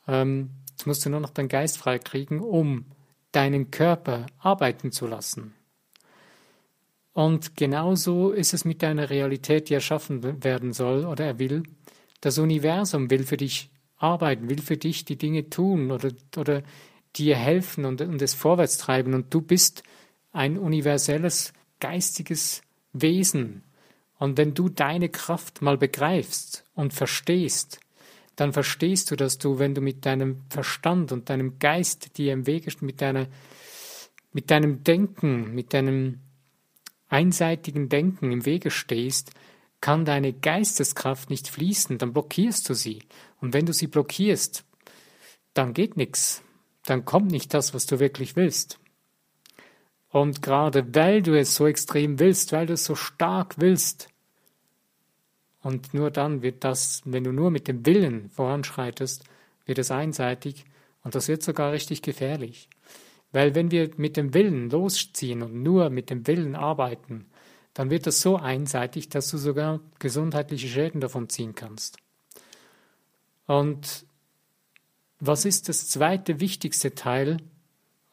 Ähm, 0.05 0.49
jetzt 0.69 0.85
musst 0.85 1.05
du 1.05 1.09
nur 1.09 1.21
noch 1.21 1.29
deinen 1.29 1.47
Geist 1.47 1.77
frei 1.77 1.97
kriegen, 1.97 2.41
um 2.41 2.85
deinen 3.31 3.71
Körper 3.71 4.25
arbeiten 4.39 4.91
zu 4.91 5.07
lassen. 5.07 5.53
Und 7.13 7.55
genauso 7.55 8.31
ist 8.31 8.53
es 8.53 8.65
mit 8.65 8.83
deiner 8.83 9.09
Realität, 9.09 9.69
die 9.69 9.75
erschaffen 9.75 10.43
werden 10.43 10.73
soll 10.73 11.05
oder 11.05 11.25
er 11.25 11.39
will. 11.39 11.63
Das 12.19 12.37
Universum 12.37 13.09
will 13.09 13.23
für 13.23 13.37
dich 13.37 13.70
arbeiten, 14.01 14.49
will 14.49 14.61
für 14.61 14.77
dich 14.77 15.05
die 15.05 15.17
Dinge 15.17 15.49
tun 15.49 15.91
oder, 15.91 16.11
oder 16.37 16.63
dir 17.15 17.35
helfen 17.35 17.85
und, 17.85 18.01
und 18.01 18.21
es 18.21 18.33
vorwärts 18.33 18.77
treiben. 18.77 19.13
Und 19.13 19.33
du 19.33 19.41
bist 19.41 19.83
ein 20.31 20.57
universelles, 20.57 21.53
geistiges 21.79 22.61
Wesen. 22.93 23.63
Und 24.17 24.37
wenn 24.37 24.53
du 24.53 24.69
deine 24.69 25.09
Kraft 25.09 25.61
mal 25.61 25.77
begreifst 25.77 26.63
und 26.75 26.93
verstehst, 26.93 27.79
dann 28.35 28.53
verstehst 28.53 29.11
du, 29.11 29.15
dass 29.15 29.37
du, 29.37 29.59
wenn 29.59 29.75
du 29.75 29.81
mit 29.81 30.05
deinem 30.05 30.41
Verstand 30.49 31.11
und 31.11 31.29
deinem 31.29 31.59
Geist 31.59 32.17
dir 32.17 32.33
im 32.33 32.47
Wege, 32.47 32.71
mit, 32.81 33.01
deiner, 33.01 33.27
mit 34.31 34.49
deinem 34.51 34.83
Denken, 34.83 35.53
mit 35.53 35.73
deinem 35.73 36.19
einseitigen 37.09 37.89
Denken 37.89 38.31
im 38.31 38.45
Wege 38.45 38.71
stehst, 38.71 39.31
kann 39.81 40.05
deine 40.05 40.31
Geisteskraft 40.31 41.29
nicht 41.29 41.47
fließen, 41.47 41.97
dann 41.97 42.13
blockierst 42.13 42.69
du 42.69 42.73
sie. 42.73 43.03
Und 43.41 43.53
wenn 43.53 43.65
du 43.65 43.73
sie 43.73 43.87
blockierst, 43.87 44.63
dann 45.53 45.73
geht 45.73 45.97
nichts. 45.97 46.43
Dann 46.85 47.03
kommt 47.05 47.31
nicht 47.31 47.53
das, 47.53 47.73
was 47.73 47.85
du 47.87 47.99
wirklich 47.99 48.35
willst. 48.35 48.79
Und 50.09 50.41
gerade 50.41 50.95
weil 50.95 51.21
du 51.21 51.37
es 51.37 51.55
so 51.55 51.67
extrem 51.67 52.19
willst, 52.19 52.51
weil 52.51 52.67
du 52.67 52.73
es 52.73 52.85
so 52.85 52.95
stark 52.95 53.55
willst, 53.57 54.07
und 55.63 55.93
nur 55.93 56.09
dann 56.09 56.41
wird 56.41 56.63
das, 56.63 57.01
wenn 57.05 57.23
du 57.23 57.31
nur 57.31 57.51
mit 57.51 57.67
dem 57.67 57.85
Willen 57.85 58.29
voranschreitest, 58.31 59.23
wird 59.65 59.77
es 59.77 59.91
einseitig 59.91 60.65
und 61.03 61.15
das 61.15 61.27
wird 61.27 61.43
sogar 61.43 61.71
richtig 61.71 62.01
gefährlich. 62.01 62.67
Weil 63.31 63.55
wenn 63.55 63.71
wir 63.71 63.91
mit 63.97 64.17
dem 64.17 64.33
Willen 64.33 64.69
losziehen 64.69 65.41
und 65.43 65.61
nur 65.61 65.89
mit 65.89 66.09
dem 66.09 66.27
Willen 66.27 66.55
arbeiten, 66.55 67.27
dann 67.73 67.89
wird 67.89 68.07
das 68.07 68.21
so 68.21 68.37
einseitig, 68.37 69.09
dass 69.09 69.29
du 69.29 69.37
sogar 69.37 69.79
gesundheitliche 69.99 70.67
Schäden 70.67 71.01
davon 71.01 71.29
ziehen 71.29 71.55
kannst. 71.55 71.97
Und 73.47 74.05
was 75.19 75.45
ist 75.45 75.69
das 75.69 75.87
zweite 75.87 76.39
wichtigste 76.39 76.95
Teil? 76.95 77.37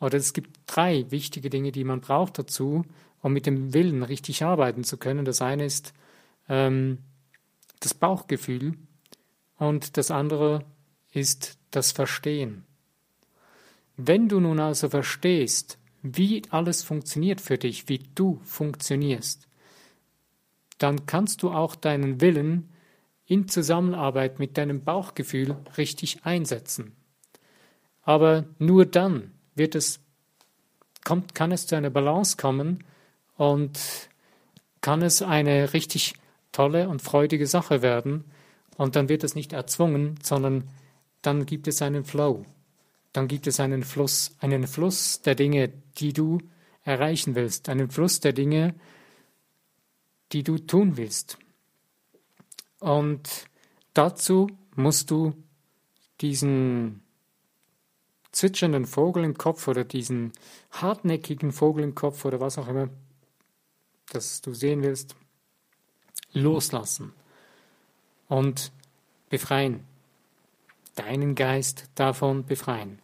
Oder 0.01 0.19
es 0.19 0.33
gibt 0.33 0.61
drei 0.67 1.11
wichtige 1.11 1.51
Dinge, 1.51 1.73
die 1.73 1.85
man 1.85 2.01
braucht 2.01 2.39
dazu, 2.39 2.85
um 3.23 3.33
mit 3.33 3.47
dem 3.47 3.73
Willen 3.73 4.03
richtig 4.03 4.45
arbeiten 4.45 4.85
zu 4.85 4.97
können. 4.97 5.25
Das 5.25 5.43
eine 5.43 5.65
ist 5.65 5.93
ähm, 6.49 6.99
das 7.81 7.95
Bauchgefühl 7.95 8.75
und 9.57 9.97
das 9.97 10.11
andere 10.11 10.65
ist 11.13 11.59
das 11.71 11.93
Verstehen. 11.93 12.65
Wenn 13.97 14.29
du 14.29 14.39
nun 14.39 14.61
also 14.61 14.89
verstehst, 14.89 15.79
wie 16.03 16.43
alles 16.51 16.85
funktioniert 16.85 17.41
für 17.41 17.59
dich, 17.59 17.89
wie 17.89 17.99
du 18.15 18.41
funktionierst, 18.45 19.48
dann 20.79 21.07
kannst 21.07 21.43
du 21.43 21.51
auch 21.51 21.75
deinen 21.75 22.21
Willen 22.21 22.71
in 23.27 23.49
Zusammenarbeit 23.49 24.39
mit 24.39 24.57
deinem 24.57 24.83
Bauchgefühl 24.83 25.57
richtig 25.77 26.25
einsetzen. 26.25 26.97
Aber 28.03 28.47
nur 28.59 28.87
dann 28.87 29.33
wird 29.55 29.75
es, 29.75 30.01
kommt, 31.05 31.35
kann 31.35 31.53
es 31.53 31.67
zu 31.67 31.77
einer 31.77 31.91
Balance 31.91 32.39
kommen 32.39 32.85
und 33.37 33.79
kann 34.81 35.03
es 35.03 35.21
eine 35.21 35.75
richtig 35.75 36.15
tolle 36.53 36.89
und 36.89 37.03
freudige 37.03 37.47
Sache 37.47 37.83
werden. 37.83 38.25
Und 38.77 38.97
dann 38.97 39.09
wird 39.11 39.25
es 39.25 39.35
nicht 39.35 39.53
erzwungen, 39.53 40.19
sondern 40.23 40.69
dann 41.21 41.45
gibt 41.45 41.69
es 41.69 41.83
einen 41.83 42.05
Flow. 42.05 42.47
Dann 43.13 43.29
gibt 43.29 43.47
es 43.47 43.61
einen 43.61 43.83
Fluss, 43.83 44.37
einen 44.41 44.67
Fluss 44.67 45.21
der 45.21 45.35
Dinge, 45.35 45.71
die 45.99 46.13
du 46.13 46.39
erreichen 46.85 47.35
willst, 47.35 47.69
einen 47.69 47.91
Fluss 47.91 48.21
der 48.21 48.33
Dinge, 48.33 48.71
die 48.71 48.79
du 50.31 50.59
tun 50.59 50.97
willst. 50.97 51.39
Und 52.81 53.49
dazu 53.95 54.49
musst 54.77 55.11
du 55.11 55.35
diesen 56.21 57.03
zwitschernden 58.33 58.87
Vogel 58.87 59.25
im 59.25 59.37
Kopf 59.37 59.67
oder 59.69 59.85
diesen 59.85 60.33
hartnäckigen 60.71 61.53
Vogel 61.53 61.85
im 61.85 61.95
Kopf 61.95 62.25
oder 62.25 62.41
was 62.41 62.59
auch 62.59 62.69
immer, 62.69 62.89
das 64.11 64.41
du 64.41 64.55
sehen 64.55 64.83
willst, 64.83 65.17
loslassen 66.33 67.13
und 68.29 68.71
befreien. 69.29 69.85
Deinen 70.95 71.35
Geist 71.35 71.89
davon 71.95 72.45
befreien. 72.45 72.99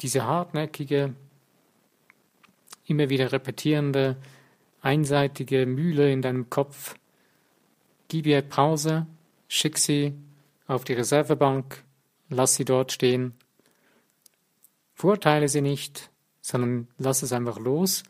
Diese 0.00 0.24
hartnäckige, 0.24 1.14
immer 2.86 3.08
wieder 3.08 3.32
repetierende, 3.32 4.16
einseitige 4.84 5.66
Mühle 5.66 6.12
in 6.12 6.22
deinem 6.22 6.50
Kopf, 6.50 6.94
gib 8.08 8.26
ihr 8.26 8.42
Pause, 8.42 9.06
schick 9.48 9.78
sie 9.78 10.12
auf 10.66 10.84
die 10.84 10.92
Reservebank, 10.92 11.82
lass 12.28 12.54
sie 12.54 12.64
dort 12.64 12.92
stehen, 12.92 13.34
verurteile 14.94 15.48
sie 15.48 15.62
nicht, 15.62 16.10
sondern 16.40 16.88
lass 16.98 17.22
es 17.22 17.32
einfach 17.32 17.58
los 17.58 18.02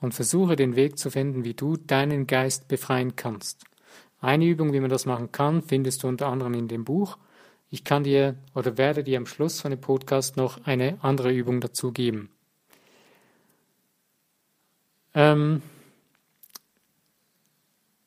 und 0.00 0.14
versuche 0.14 0.56
den 0.56 0.76
Weg 0.76 0.98
zu 0.98 1.10
finden, 1.10 1.44
wie 1.44 1.54
du 1.54 1.76
deinen 1.76 2.26
Geist 2.26 2.68
befreien 2.68 3.16
kannst. 3.16 3.64
Eine 4.20 4.44
Übung, 4.44 4.72
wie 4.74 4.80
man 4.80 4.90
das 4.90 5.06
machen 5.06 5.32
kann, 5.32 5.62
findest 5.62 6.02
du 6.02 6.08
unter 6.08 6.28
anderem 6.28 6.54
in 6.54 6.68
dem 6.68 6.84
Buch. 6.84 7.16
Ich 7.70 7.84
kann 7.84 8.04
dir 8.04 8.36
oder 8.54 8.76
werde 8.76 9.02
dir 9.02 9.16
am 9.16 9.26
Schluss 9.26 9.60
von 9.60 9.70
dem 9.70 9.80
Podcast 9.80 10.36
noch 10.36 10.66
eine 10.66 10.98
andere 11.02 11.32
Übung 11.32 11.60
dazu 11.60 11.92
geben. 11.92 12.28
Ähm, 15.14 15.62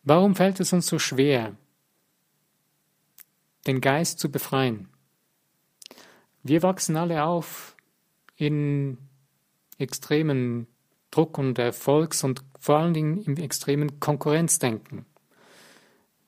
warum 0.03 0.35
fällt 0.35 0.59
es 0.59 0.73
uns 0.73 0.87
so 0.87 0.99
schwer, 0.99 1.55
den 3.65 3.81
Geist 3.81 4.19
zu 4.19 4.31
befreien? 4.31 4.89
Wir 6.43 6.61
wachsen 6.61 6.97
alle 6.97 7.23
auf 7.23 7.75
in 8.35 8.97
extremen 9.77 10.67
Druck 11.11 11.37
und 11.37 11.57
Erfolgs- 11.59 12.23
und 12.23 12.43
vor 12.59 12.77
allen 12.77 12.93
Dingen 12.93 13.21
im 13.23 13.37
extremen 13.37 13.99
Konkurrenzdenken. 13.99 15.05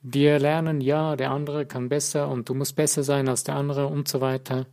Wir 0.01 0.38
lernen, 0.38 0.82
ja, 0.82 1.15
der 1.15 1.32
andere 1.32 1.65
kann 1.65 1.89
besser 1.89 2.29
und 2.29 2.48
du 2.48 2.53
musst 2.53 2.75
besser 2.75 3.03
sein 3.03 3.27
als 3.27 3.44
der 3.44 3.55
andere 3.55 3.88
und 3.88 4.08
so 4.08 4.22
weiter. 4.22 4.67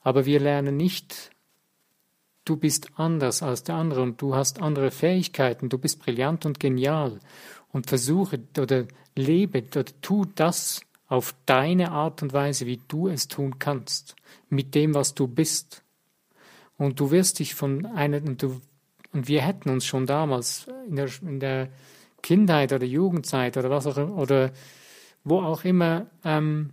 Aber 0.00 0.26
wir 0.26 0.40
lernen 0.40 0.76
nicht, 0.76 1.30
du 2.44 2.56
bist 2.56 2.90
anders 2.96 3.42
als 3.42 3.62
der 3.62 3.76
andere 3.76 4.02
und 4.02 4.20
du 4.20 4.34
hast 4.34 4.60
andere 4.60 4.90
Fähigkeiten, 4.90 5.70
du 5.70 5.78
bist 5.78 6.00
brillant 6.00 6.44
und 6.44 6.60
genial 6.60 7.18
und 7.72 7.88
versuche 7.88 8.40
oder 8.58 8.86
lebe 9.14 9.62
oder 9.62 9.84
tu 10.00 10.24
das 10.24 10.80
auf 11.06 11.34
deine 11.46 11.90
Art 11.90 12.22
und 12.22 12.32
Weise, 12.32 12.66
wie 12.66 12.80
du 12.88 13.08
es 13.08 13.28
tun 13.28 13.58
kannst, 13.58 14.14
mit 14.48 14.74
dem, 14.74 14.94
was 14.94 15.14
du 15.14 15.26
bist. 15.26 15.82
Und 16.76 17.00
du 17.00 17.10
wirst 17.10 17.38
dich 17.38 17.54
von 17.54 17.86
einer, 17.86 18.18
und 18.18 18.42
du 18.42 18.60
und 19.12 19.28
wir 19.28 19.42
hätten 19.42 19.70
uns 19.70 19.86
schon 19.86 20.06
damals 20.06 20.66
in 20.86 20.96
der, 20.96 21.08
in 21.22 21.40
der 21.40 21.68
Kindheit 22.22 22.72
oder 22.72 22.84
Jugendzeit 22.84 23.56
oder 23.56 23.70
was 23.70 23.86
auch 23.86 23.96
oder 23.96 24.52
wo 25.24 25.40
auch 25.40 25.64
immer 25.64 26.06
ähm, 26.24 26.70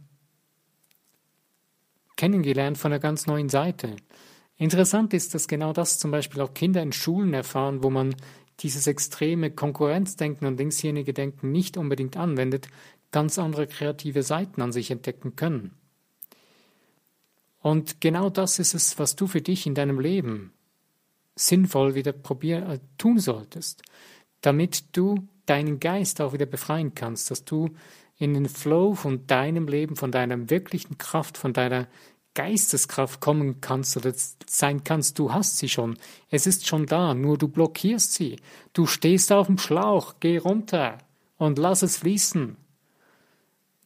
kennengelernt 2.17 2.77
von 2.77 2.91
einer 2.91 2.99
ganz 2.99 3.25
neuen 3.25 3.49
Seite. 3.49 3.95
Interessant 4.57 5.13
ist, 5.13 5.33
dass 5.33 5.47
genau 5.47 5.73
das 5.73 5.99
zum 5.99 6.11
Beispiel 6.11 6.41
auch 6.41 6.53
Kinder 6.53 6.81
in 6.81 6.93
Schulen 6.93 7.33
erfahren, 7.33 7.83
wo 7.83 7.89
man 7.89 8.15
dieses 8.59 8.87
extreme 8.87 9.51
Konkurrenzdenken 9.51 10.47
und 10.47 10.57
linksjenige 10.57 11.13
Denken 11.13 11.51
nicht 11.51 11.77
unbedingt 11.77 12.17
anwendet, 12.17 12.67
ganz 13.11 13.37
andere 13.39 13.67
kreative 13.67 14.23
Seiten 14.23 14.61
an 14.61 14.71
sich 14.71 14.91
entdecken 14.91 15.35
können. 15.35 15.71
Und 17.59 17.99
genau 17.99 18.29
das 18.29 18.59
ist 18.59 18.73
es, 18.73 18.99
was 18.99 19.15
du 19.15 19.27
für 19.27 19.41
dich 19.41 19.65
in 19.65 19.73
deinem 19.73 19.99
Leben 19.99 20.53
sinnvoll 21.35 21.95
wieder 21.95 22.11
probieren, 22.13 22.69
äh, 22.69 22.79
tun 22.97 23.19
solltest, 23.19 23.81
damit 24.41 24.95
du 24.95 25.27
deinen 25.45 25.79
Geist 25.79 26.21
auch 26.21 26.33
wieder 26.33 26.45
befreien 26.45 26.95
kannst, 26.95 27.31
dass 27.31 27.43
du 27.43 27.69
in 28.17 28.33
den 28.33 28.47
Flow 28.47 28.93
von 28.93 29.27
deinem 29.27 29.67
Leben, 29.67 29.95
von 29.95 30.11
deiner 30.11 30.49
wirklichen 30.49 30.97
Kraft, 30.97 31.37
von 31.37 31.53
deiner 31.53 31.87
Geisteskraft 32.35 33.21
kommen 33.21 33.61
kannst 33.61 33.97
oder 33.97 34.13
sein 34.45 34.83
kannst, 34.83 35.17
du 35.17 35.33
hast 35.33 35.57
sie 35.57 35.69
schon. 35.69 35.97
Es 36.29 36.45
ist 36.45 36.67
schon 36.67 36.85
da, 36.85 37.13
nur 37.13 37.37
du 37.37 37.47
blockierst 37.47 38.13
sie. 38.13 38.35
Du 38.73 38.85
stehst 38.85 39.31
auf 39.31 39.47
dem 39.47 39.57
Schlauch, 39.57 40.15
geh 40.19 40.37
runter 40.37 40.99
und 41.37 41.57
lass 41.57 41.81
es 41.81 41.97
fließen. 41.97 42.57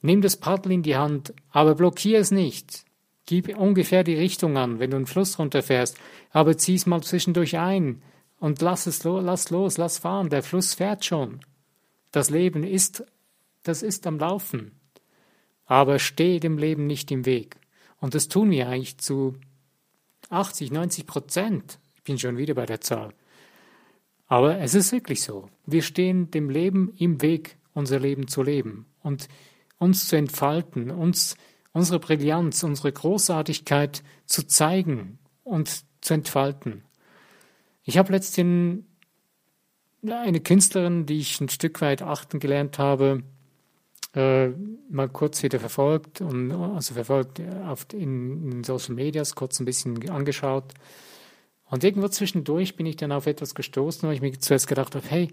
Nimm 0.02 0.22
das 0.22 0.38
Paddel 0.38 0.72
in 0.72 0.84
die 0.84 0.96
Hand, 0.96 1.34
aber 1.52 1.76
blockier 1.76 2.20
es 2.20 2.32
nicht. 2.32 2.86
Gib 3.26 3.56
ungefähr 3.58 4.04
die 4.04 4.16
Richtung 4.16 4.58
an, 4.58 4.80
wenn 4.80 4.92
du 4.92 4.98
einen 4.98 5.06
Fluss 5.06 5.38
runterfährst, 5.38 5.98
aber 6.32 6.58
zieh 6.58 6.76
es 6.76 6.86
mal 6.86 7.04
zwischendurch 7.04 7.58
ein 7.58 8.02
und 8.40 8.62
lass 8.62 8.88
es 8.88 9.04
los, 9.04 9.24
lass 9.24 9.50
los, 9.50 9.78
lass 9.78 10.00
fahren. 10.00 10.30
Der 10.30 10.42
Fluss 10.42 10.74
fährt 10.74 11.06
schon. 11.06 11.42
Das 12.12 12.30
Leben 12.30 12.64
ist, 12.64 13.04
das 13.64 13.84
ist 13.84 14.08
am 14.08 14.18
Laufen. 14.18 14.72
Aber 15.66 16.00
steh 16.00 16.40
dem 16.40 16.58
Leben 16.58 16.88
nicht 16.88 17.12
im 17.12 17.26
Weg. 17.26 17.58
Und 18.00 18.16
das 18.16 18.28
tun 18.28 18.52
wir 18.52 18.70
eigentlich 18.70 18.98
zu 18.98 19.36
80, 20.30 20.72
90 20.72 21.06
Prozent. 21.06 21.80
Ich 21.96 22.04
bin 22.04 22.18
schon 22.18 22.38
wieder 22.38 22.54
bei 22.54 22.66
der 22.66 22.82
Zahl. 22.82 23.14
Aber 24.28 24.60
es 24.60 24.76
ist 24.76 24.92
wirklich 24.92 25.24
so. 25.24 25.50
Wir 25.66 25.82
stehen 25.82 26.32
dem 26.32 26.50
Leben 26.50 26.94
im 26.98 27.22
Weg, 27.22 27.58
unser 27.74 28.00
Leben 28.00 28.28
zu 28.28 28.44
leben 28.44 28.86
und 29.02 29.28
uns 29.80 30.08
zu 30.08 30.16
entfalten, 30.16 30.92
uns 30.92 31.36
unsere 31.72 32.00
Brillanz, 32.00 32.64
unsere 32.64 32.92
Großartigkeit 32.92 34.04
zu 34.26 34.46
zeigen 34.46 35.20
und 35.44 35.84
zu 36.02 36.14
entfalten. 36.14 36.84
Ich 37.84 37.98
habe 37.98 38.12
letztens 38.12 38.84
eine 40.08 40.40
Künstlerin, 40.40 41.06
die 41.06 41.20
ich 41.20 41.40
ein 41.42 41.50
Stück 41.50 41.82
weit 41.82 42.02
achten 42.02 42.40
gelernt 42.40 42.78
habe, 42.78 43.24
äh, 44.16 44.50
mal 44.90 45.10
kurz 45.10 45.44
wieder 45.44 45.60
verfolgt 45.60 46.22
und 46.22 46.52
also 46.52 46.94
verfolgt 46.94 47.42
auf, 47.68 47.86
in, 47.94 48.52
in 48.52 48.64
Social 48.64 48.96
Medias, 48.96 49.36
kurz 49.36 49.60
ein 49.60 49.66
bisschen 49.66 50.10
angeschaut. 50.10 50.74
Und 51.70 51.84
irgendwo 51.84 52.08
zwischendurch 52.08 52.76
bin 52.76 52.88
ich 52.88 52.96
dann 52.96 53.12
auf 53.12 53.28
etwas 53.28 53.54
gestoßen, 53.54 54.08
wo 54.08 54.12
ich 54.12 54.22
mir 54.22 54.38
zuerst 54.40 54.68
gedacht 54.68 54.96
habe, 54.96 55.08
hey, 55.08 55.30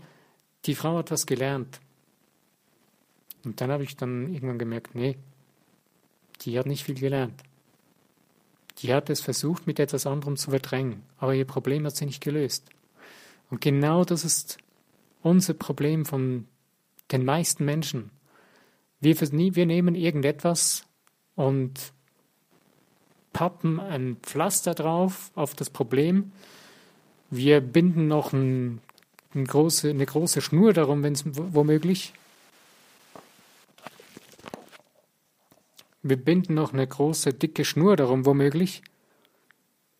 die 0.66 0.74
Frau 0.74 0.98
hat 0.98 1.10
was 1.10 1.26
gelernt. 1.26 1.80
Und 3.44 3.60
dann 3.60 3.70
habe 3.70 3.84
ich 3.84 3.96
dann 3.96 4.32
irgendwann 4.34 4.58
gemerkt, 4.58 4.94
nee, 4.94 5.16
die 6.42 6.58
hat 6.58 6.66
nicht 6.66 6.84
viel 6.84 6.98
gelernt. 6.98 7.42
Die 8.78 8.92
hat 8.92 9.08
es 9.08 9.22
versucht, 9.22 9.66
mit 9.66 9.78
etwas 9.78 10.06
anderem 10.06 10.36
zu 10.36 10.50
verdrängen, 10.50 11.02
aber 11.16 11.34
ihr 11.34 11.46
Problem 11.46 11.86
hat 11.86 11.96
sie 11.96 12.04
nicht 12.04 12.22
gelöst. 12.22 12.68
Und 13.48 13.60
genau 13.60 14.04
das 14.04 14.24
ist 14.24 14.58
unser 15.22 15.54
Problem 15.54 16.04
von 16.04 16.46
den 17.12 17.24
meisten 17.24 17.64
Menschen. 17.64 18.10
Wir, 19.00 19.20
wir 19.20 19.66
nehmen 19.66 19.94
irgendetwas 19.94 20.86
und 21.34 21.92
pappen 23.32 23.78
ein 23.78 24.16
Pflaster 24.22 24.74
drauf 24.74 25.30
auf 25.34 25.54
das 25.54 25.70
Problem. 25.70 26.32
Wir 27.30 27.60
binden 27.60 28.08
noch 28.08 28.32
ein, 28.32 28.80
ein 29.34 29.44
große, 29.44 29.90
eine 29.90 30.06
große 30.06 30.40
Schnur 30.40 30.72
darum, 30.72 31.02
wenn 31.02 31.12
es 31.12 31.24
womöglich. 31.26 32.14
Wir 36.02 36.16
binden 36.16 36.54
noch 36.54 36.72
eine 36.72 36.86
große, 36.86 37.34
dicke 37.34 37.64
Schnur 37.64 37.96
darum, 37.96 38.24
womöglich. 38.24 38.82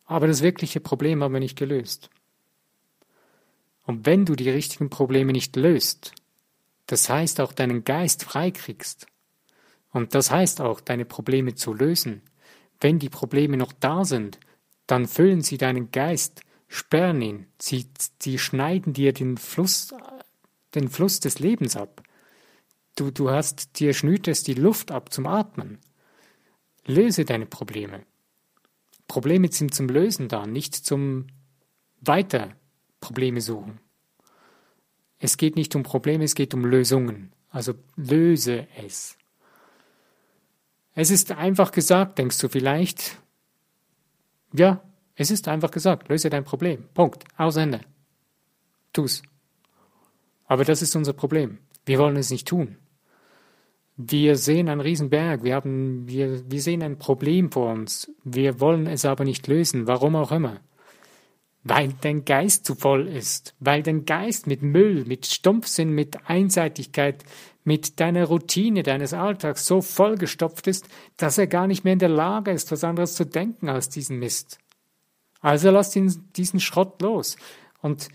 Aber 0.07 0.29
das 0.29 0.41
wirkliche 0.41 0.81
Problem 0.81 1.23
haben 1.23 1.35
wir 1.35 1.41
nicht 1.41 1.59
gelöst. 1.59 2.11
Und 3.85 4.07
wenn 4.07 4.25
du 4.25 4.35
die 4.35 4.51
richtigen 4.51 4.89
Probleme 4.89 5.33
nicht 5.33 5.57
löst, 5.57 6.13
das 6.87 7.09
heißt 7.09 7.41
auch 7.41 7.53
deinen 7.53 7.85
Geist 7.85 8.25
freikriegst, 8.25 9.07
und 9.97 10.15
das 10.15 10.31
heißt 10.31 10.61
auch, 10.61 10.83
deine 10.83 11.07
Probleme 11.07 11.55
zu 11.55 11.73
lösen, 11.73 12.21
wenn 12.83 12.99
die 12.99 13.09
Probleme 13.09 13.57
noch 13.57 13.73
da 13.73 14.05
sind, 14.05 14.39
dann 14.87 15.07
füllen 15.07 15.41
sie 15.41 15.57
deinen 15.57 15.91
Geist, 15.91 16.43
sperren 16.69 17.23
ihn, 17.23 17.47
sie, 17.59 17.87
sie 18.21 18.39
schneiden 18.39 18.93
dir 18.93 19.15
den 19.15 19.39
Fluss, 19.39 19.95
den 20.75 20.91
Fluss 20.91 21.21
des 21.21 21.39
Lebens 21.39 21.77
ab. 21.77 22.03
Du, 22.95 23.11
du 23.11 23.31
hast, 23.31 23.81
dir 23.81 23.95
schnürt 23.95 24.29
es 24.29 24.43
die 24.43 24.53
Luft 24.53 24.91
ab 24.91 25.13
zum 25.15 25.27
Atmen. 25.27 25.79
Löse 26.85 27.25
deine 27.25 27.47
Probleme. 27.47 28.05
Probleme 29.09 29.51
sind 29.51 29.75
zum 29.75 29.89
Lösen 29.89 30.29
da, 30.29 30.47
nicht 30.47 30.75
zum 30.75 31.29
Weiter 32.03 32.55
Probleme 33.01 33.41
suchen. 33.41 33.81
Es 35.19 35.37
geht 35.37 35.57
nicht 35.57 35.75
um 35.75 35.83
Probleme, 35.83 36.25
es 36.25 36.35
geht 36.35 36.55
um 36.55 36.65
Lösungen. 36.65 37.33
Also 37.51 37.75
löse 37.97 38.67
es. 38.77 39.17
Es 40.95 41.11
ist 41.11 41.33
einfach 41.33 41.73
gesagt, 41.73 42.19
denkst 42.19 42.39
du 42.39 42.49
vielleicht. 42.49 43.19
Ja, 44.53 44.83
es 45.15 45.31
ist 45.31 45.49
einfach 45.49 45.71
gesagt, 45.71 46.09
löse 46.09 46.31
dein 46.31 46.45
Problem. 46.45 46.85
Punkt. 46.95 47.25
Aus 47.37 47.57
Ende. 47.57 47.81
Tu's. 48.93 49.23
Aber 50.47 50.65
das 50.65 50.83
ist 50.83 50.95
unser 50.97 51.13
Problem. 51.13 51.59
Wir 51.85 51.99
wollen 51.99 52.17
es 52.17 52.31
nicht 52.31 52.49
tun. 52.49 52.77
Wir 53.99 54.37
sehen 54.37 54.69
einen 54.69 54.83
Riesenberg, 54.83 55.43
wir, 55.43 55.55
haben, 55.55 56.07
wir, 56.07 56.51
wir 56.51 56.61
sehen 56.61 56.83
ein 56.83 56.99
Problem 56.99 57.51
vor 57.51 57.73
uns. 57.73 58.11
Wir 58.25 58.61
wollen 58.61 58.87
es 58.87 59.07
aber 59.07 59.25
nicht 59.25 59.47
lösen, 59.47 59.87
warum 59.87 60.17
auch 60.17 60.33
immer. 60.33 60.61
Weil 61.69 61.95
dein 62.01 62.25
Geist 62.25 62.65
zu 62.65 62.77
voll 62.77 63.09
ist, 63.09 63.55
weil 63.59 63.83
dein 63.83 64.05
Geist 64.05 64.47
mit 64.47 64.63
Müll, 64.63 65.05
mit 65.05 65.27
Stumpfsinn, 65.27 65.91
mit 65.91 66.29
Einseitigkeit, 66.29 67.25
mit 67.65 67.99
deiner 67.99 68.27
Routine 68.27 68.85
deines 68.85 69.13
Alltags 69.13 69.67
so 69.67 69.83
vollgestopft 69.83 70.69
ist, 70.69 70.87
dass 71.17 71.39
er 71.39 71.49
gar 71.49 71.67
nicht 71.67 71.83
mehr 71.83 71.95
in 71.95 71.99
der 71.99 72.09
Lage 72.09 72.53
ist, 72.53 72.71
was 72.71 72.85
anderes 72.85 73.15
zu 73.15 73.27
denken 73.27 73.69
als 73.69 73.89
diesen 73.89 74.19
Mist. 74.19 74.59
Also 75.41 75.71
lass 75.71 75.97
ihn, 75.97 76.31
diesen 76.37 76.61
Schrott 76.61 77.03
los 77.03 77.37
und 77.83 78.09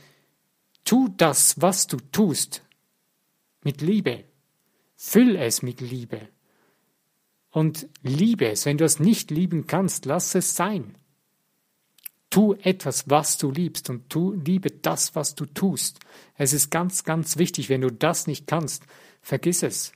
tu 0.85 1.09
das, 1.17 1.61
was 1.61 1.87
du 1.87 1.97
tust, 2.11 2.63
mit 3.63 3.81
Liebe. 3.81 4.23
Füll 4.95 5.35
es 5.35 5.61
mit 5.61 5.81
Liebe. 5.81 6.29
Und 7.51 7.89
liebe 8.01 8.47
es. 8.47 8.65
Wenn 8.65 8.77
du 8.77 8.85
es 8.85 8.99
nicht 8.99 9.29
lieben 9.29 9.67
kannst, 9.67 10.05
lass 10.05 10.35
es 10.35 10.55
sein. 10.55 10.95
Tu 12.31 12.55
etwas, 12.63 13.07
was 13.09 13.37
du 13.37 13.51
liebst 13.51 13.91
und 13.91 14.09
tu, 14.09 14.33
liebe 14.33 14.71
das, 14.71 15.15
was 15.15 15.35
du 15.35 15.45
tust. 15.45 15.99
Es 16.37 16.53
ist 16.53 16.71
ganz, 16.71 17.03
ganz 17.03 17.37
wichtig. 17.37 17.69
Wenn 17.69 17.81
du 17.81 17.91
das 17.91 18.25
nicht 18.25 18.47
kannst, 18.47 18.85
Vergiss 19.21 19.63
es. 19.63 19.93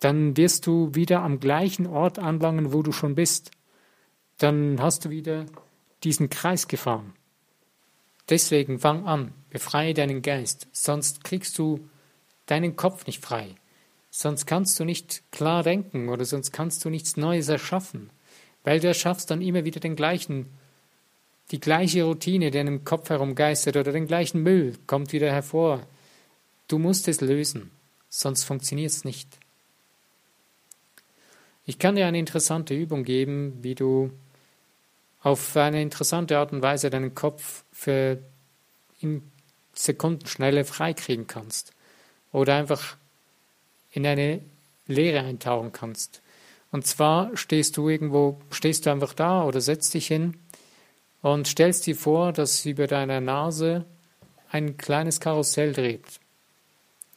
Dann 0.00 0.36
wirst 0.36 0.66
du 0.66 0.94
wieder 0.94 1.22
am 1.22 1.38
gleichen 1.38 1.86
Ort 1.86 2.18
anlangen, 2.18 2.72
wo 2.72 2.82
du 2.82 2.92
schon 2.92 3.14
bist. 3.14 3.52
Dann 4.38 4.80
hast 4.80 5.04
du 5.04 5.10
wieder 5.10 5.46
diesen 6.02 6.28
Kreis 6.28 6.66
gefahren. 6.66 7.14
Deswegen 8.28 8.80
fang 8.80 9.06
an, 9.06 9.32
befreie 9.50 9.94
deinen 9.94 10.22
Geist, 10.22 10.68
sonst 10.72 11.24
kriegst 11.24 11.58
du 11.58 11.88
deinen 12.46 12.76
Kopf 12.76 13.06
nicht 13.06 13.22
frei. 13.22 13.54
Sonst 14.10 14.46
kannst 14.46 14.78
du 14.78 14.84
nicht 14.84 15.22
klar 15.32 15.62
denken 15.62 16.08
oder 16.08 16.24
sonst 16.24 16.52
kannst 16.52 16.84
du 16.84 16.90
nichts 16.90 17.16
Neues 17.16 17.48
erschaffen, 17.48 18.10
weil 18.64 18.80
du 18.80 18.88
erschaffst 18.88 19.30
dann 19.30 19.42
immer 19.42 19.64
wieder 19.64 19.80
den 19.80 19.96
gleichen, 19.96 20.46
die 21.50 21.60
gleiche 21.60 22.04
Routine, 22.04 22.50
die 22.50 22.58
in 22.58 22.66
deinem 22.66 22.84
Kopf 22.84 23.10
herumgeistert 23.10 23.76
oder 23.76 23.92
den 23.92 24.06
gleichen 24.06 24.42
Müll 24.42 24.76
kommt 24.86 25.12
wieder 25.12 25.30
hervor. 25.30 25.86
Du 26.68 26.78
musst 26.78 27.08
es 27.08 27.20
lösen 27.20 27.70
sonst 28.12 28.44
funktioniert 28.44 28.90
es 28.90 29.04
nicht. 29.04 29.38
Ich 31.64 31.78
kann 31.78 31.96
dir 31.96 32.06
eine 32.06 32.18
interessante 32.18 32.74
Übung 32.74 33.04
geben, 33.04 33.58
wie 33.62 33.74
du 33.74 34.12
auf 35.22 35.56
eine 35.56 35.80
interessante 35.80 36.36
Art 36.36 36.52
und 36.52 36.60
Weise 36.60 36.90
deinen 36.90 37.14
Kopf 37.14 37.64
für 37.72 38.18
in 39.00 39.22
Sekundenschnelle 39.74 40.64
freikriegen 40.64 41.26
kannst 41.26 41.72
oder 42.32 42.56
einfach 42.56 42.96
in 43.92 44.06
eine 44.06 44.42
Leere 44.86 45.20
eintauchen 45.20 45.72
kannst. 45.72 46.20
Und 46.70 46.86
zwar 46.86 47.34
stehst 47.36 47.76
du 47.76 47.88
irgendwo, 47.88 48.40
stehst 48.50 48.84
du 48.84 48.90
einfach 48.90 49.14
da 49.14 49.44
oder 49.44 49.60
setzt 49.60 49.94
dich 49.94 50.06
hin 50.06 50.34
und 51.22 51.46
stellst 51.46 51.86
dir 51.86 51.96
vor, 51.96 52.32
dass 52.32 52.66
über 52.66 52.86
deiner 52.86 53.20
Nase 53.20 53.86
ein 54.50 54.76
kleines 54.76 55.20
Karussell 55.20 55.72
dreht. 55.72 56.20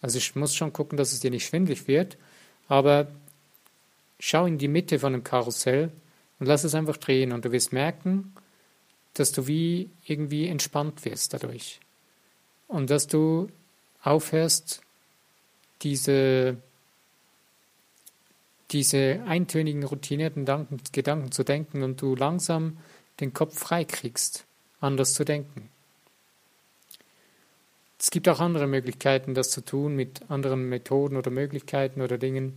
Also 0.02 0.18
ich 0.20 0.36
muss 0.36 0.56
schon 0.56 0.72
gucken, 0.72 0.98
dass 0.98 1.12
es 1.12 1.20
dir 1.20 1.32
nicht 1.32 1.46
schwindlig 1.46 1.88
wird, 1.88 2.18
aber 2.68 3.08
schau 4.20 4.46
in 4.46 4.58
die 4.58 4.68
Mitte 4.68 5.00
von 5.00 5.14
dem 5.14 5.24
Karussell 5.24 5.92
und 6.40 6.46
lass 6.46 6.64
es 6.64 6.76
einfach 6.76 6.98
drehen 6.98 7.32
und 7.32 7.44
du 7.44 7.52
wirst 7.52 7.74
merken, 7.74 8.34
dass 9.16 9.32
du 9.32 9.48
wie 9.48 9.90
irgendwie 10.06 10.48
entspannt 10.48 11.04
wirst 11.06 11.34
dadurch 11.34 11.80
und 12.68 12.90
dass 12.90 13.08
du 13.08 13.50
aufhörst, 14.04 14.82
diese, 15.82 16.58
diese 18.72 19.22
eintönigen, 19.28 19.84
routinierten 19.84 20.46
Gedanken 20.92 21.32
zu 21.32 21.44
denken 21.44 21.84
und 21.84 22.02
du 22.02 22.16
langsam 22.16 22.78
den 23.20 23.34
Kopf 23.34 23.58
frei 23.58 23.86
kriegst, 23.86 24.46
anders 24.80 25.14
zu 25.14 25.24
denken. 25.24 25.70
Es 28.00 28.12
gibt 28.12 28.28
auch 28.28 28.40
andere 28.40 28.68
Möglichkeiten, 28.68 29.34
das 29.34 29.50
zu 29.50 29.62
tun, 29.62 29.96
mit 29.96 30.30
anderen 30.30 30.70
Methoden 30.70 31.16
oder 31.18 31.32
Möglichkeiten 31.32 32.02
oder 32.02 32.18
Dingen. 32.18 32.54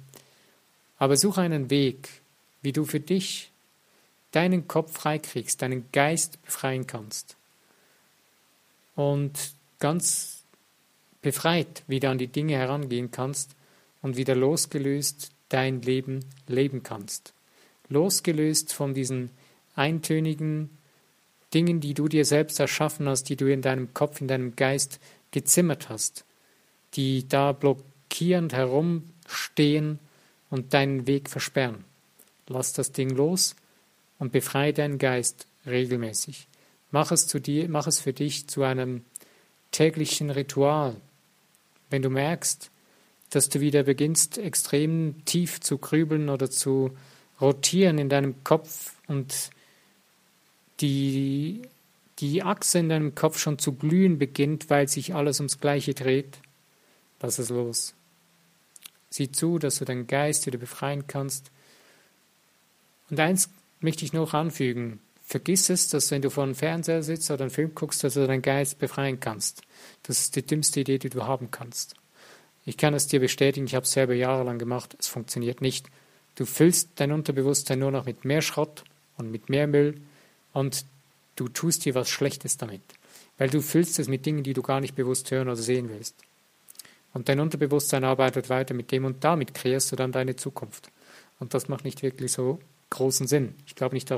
Aber 0.99 1.17
suche 1.17 1.41
einen 1.41 1.71
Weg, 1.71 2.09
wie 2.61 2.73
du 2.73 2.85
für 2.85 3.01
dich 3.01 3.51
deinen 4.33 4.69
Kopf 4.69 4.93
freikriegst, 4.93 5.63
deinen 5.63 5.91
Geist 5.93 6.43
befreien 6.43 6.87
kannst. 6.87 7.37
Und 8.95 9.55
ganz 9.79 10.43
befreit 11.23 11.83
wieder 11.87 12.11
an 12.11 12.19
die 12.19 12.27
Dinge 12.27 12.57
herangehen 12.57 13.11
kannst 13.11 13.53
und 14.03 14.17
wieder 14.17 14.35
losgelöst 14.35 15.31
dein 15.49 15.83
Leben 15.83 16.25
leben 16.47 16.83
kannst. 16.83 17.33
Losgelöst 17.89 18.75
von 18.75 18.93
diesen 18.93 19.31
eintönigen 19.79 20.71
Dingen, 21.55 21.81
die 21.81 21.95
du 21.95 22.09
dir 22.09 22.25
selbst 22.25 22.61
erschaffen 22.61 23.09
hast, 23.09 23.25
die 23.25 23.37
du 23.37 23.51
in 23.51 23.63
deinem 23.63 23.95
Kopf, 23.95 24.21
in 24.21 24.29
deinem 24.29 24.55
Geist 24.55 25.01
gezimmert 25.31 25.89
hast, 25.89 26.25
die 26.95 27.27
da 27.27 27.53
blockierend 27.53 28.53
herumstehen 28.53 29.99
und 30.51 30.75
deinen 30.75 31.07
Weg 31.07 31.31
versperren. 31.31 31.85
Lass 32.47 32.73
das 32.73 32.93
Ding 32.93 33.11
los 33.11 33.57
und 34.19 34.33
befreie 34.33 34.73
deinen 34.73 34.99
Geist 34.99 35.47
regelmäßig. 35.67 36.49
Mach 36.91 37.13
es, 37.13 37.27
zu 37.27 37.39
dir, 37.39 37.69
mach 37.69 37.87
es 37.87 38.01
für 38.01 38.13
dich 38.13 38.47
zu 38.49 38.63
einem 38.63 39.05
täglichen 39.71 40.31
Ritual. 40.31 40.97
Wenn 41.91 42.03
du 42.03 42.11
merkst, 42.11 42.71
dass 43.31 43.49
du 43.49 43.61
wieder 43.61 43.83
beginnst, 43.83 44.39
extrem 44.39 45.25
tief 45.27 45.61
zu 45.61 45.79
grübeln 45.79 46.31
oder 46.31 46.51
zu 46.51 46.97
rotieren 47.41 47.99
in 47.99 48.09
deinem 48.09 48.43
Kopf 48.45 48.95
und 49.07 49.51
die, 50.81 51.63
die 52.19 52.43
Achse 52.43 52.79
in 52.79 52.89
deinem 52.89 53.15
Kopf 53.15 53.39
schon 53.39 53.59
zu 53.59 53.73
glühen 53.73 54.19
beginnt, 54.19 54.71
weil 54.71 54.89
sich 54.89 55.15
alles 55.15 55.41
ums 55.41 55.61
Gleiche 55.61 55.95
dreht, 55.95 56.39
lass 57.21 57.39
es 57.39 57.49
los. 57.49 57.95
Sieh 59.11 59.33
zu, 59.33 59.59
dass 59.59 59.79
du 59.79 59.85
deinen 59.85 60.07
Geist 60.07 60.47
wieder 60.47 60.59
befreien 60.59 61.07
kannst. 61.07 61.51
Und 63.11 63.19
eins 63.19 63.51
möchte 63.81 64.05
ich 64.05 64.13
noch 64.13 64.35
anfügen. 64.35 65.01
Vergiss 65.25 65.71
es, 65.71 65.89
dass 65.89 66.11
wenn 66.11 66.23
du 66.23 66.31
vor 66.31 66.45
einem 66.45 66.55
Fernseher 66.55 67.03
sitzt 67.03 67.31
oder 67.31 67.43
einen 67.43 67.51
Film 67.51 67.75
guckst, 67.75 68.03
dass 68.03 68.15
du 68.15 68.27
deinen 68.27 68.43
Geist 68.43 68.79
befreien 68.79 69.21
kannst. 69.21 69.63
Das 70.03 70.21
ist 70.21 70.37
die 70.37 70.47
dümmste 70.47 70.81
Idee, 70.81 70.99
die 70.99 71.11
du 71.11 71.25
haben 71.25 71.51
kannst. 71.51 71.95
Ich 72.65 72.77
kann 72.77 72.95
es 72.95 73.07
dir 73.07 73.21
bestätigen, 73.21 73.67
ich 73.67 73.75
habe 73.75 73.85
es 73.85 73.93
selber 73.93 74.15
jahrelang 74.15 74.59
gemacht, 74.59 74.97
es 74.99 75.07
funktioniert 75.07 75.63
nicht. 75.63 75.87
Du 76.35 76.45
füllst 76.45 76.91
dein 76.97 77.13
Unterbewusstsein 77.13 77.79
nur 77.79 77.91
noch 77.91 78.05
mit 78.05 78.25
mehr 78.25 78.43
Schrott 78.43 78.85
und 79.17 79.31
mit 79.31 79.49
mehr 79.49 79.67
Müll 79.67 80.01
und 80.53 80.85
du 81.37 81.49
tust 81.49 81.85
dir 81.85 81.95
was 81.95 82.09
Schlechtes 82.11 82.57
damit, 82.57 82.83
weil 83.37 83.51
du 83.51 83.61
füllst 83.61 83.99
es 83.99 84.09
mit 84.09 84.27
Dingen, 84.27 84.43
die 84.43 84.55
du 84.55 84.63
gar 84.63 84.81
nicht 84.81 84.95
bewusst 84.95 85.31
hören 85.31 85.49
oder 85.49 85.57
sehen 85.57 85.89
willst. 85.89 86.17
Und 87.15 87.29
dein 87.29 87.41
Unterbewusstsein 87.41 88.05
arbeitet 88.05 88.49
weiter 88.49 88.75
mit 88.75 88.93
dem 88.93 89.05
und 89.05 89.25
damit 89.25 89.55
kreierst 89.55 89.93
du 89.93 89.97
dann 89.97 90.13
deine 90.13 90.37
Zukunft. 90.37 90.91
Und 91.41 91.55
das 91.55 91.69
macht 91.69 91.85
nicht 91.85 92.03
wirklich 92.03 92.33
so 92.33 92.59
großen 92.91 93.27
Sinn. 93.27 93.55
Ich 93.67 93.75
glaube 93.75 93.95
nicht, 93.95 94.13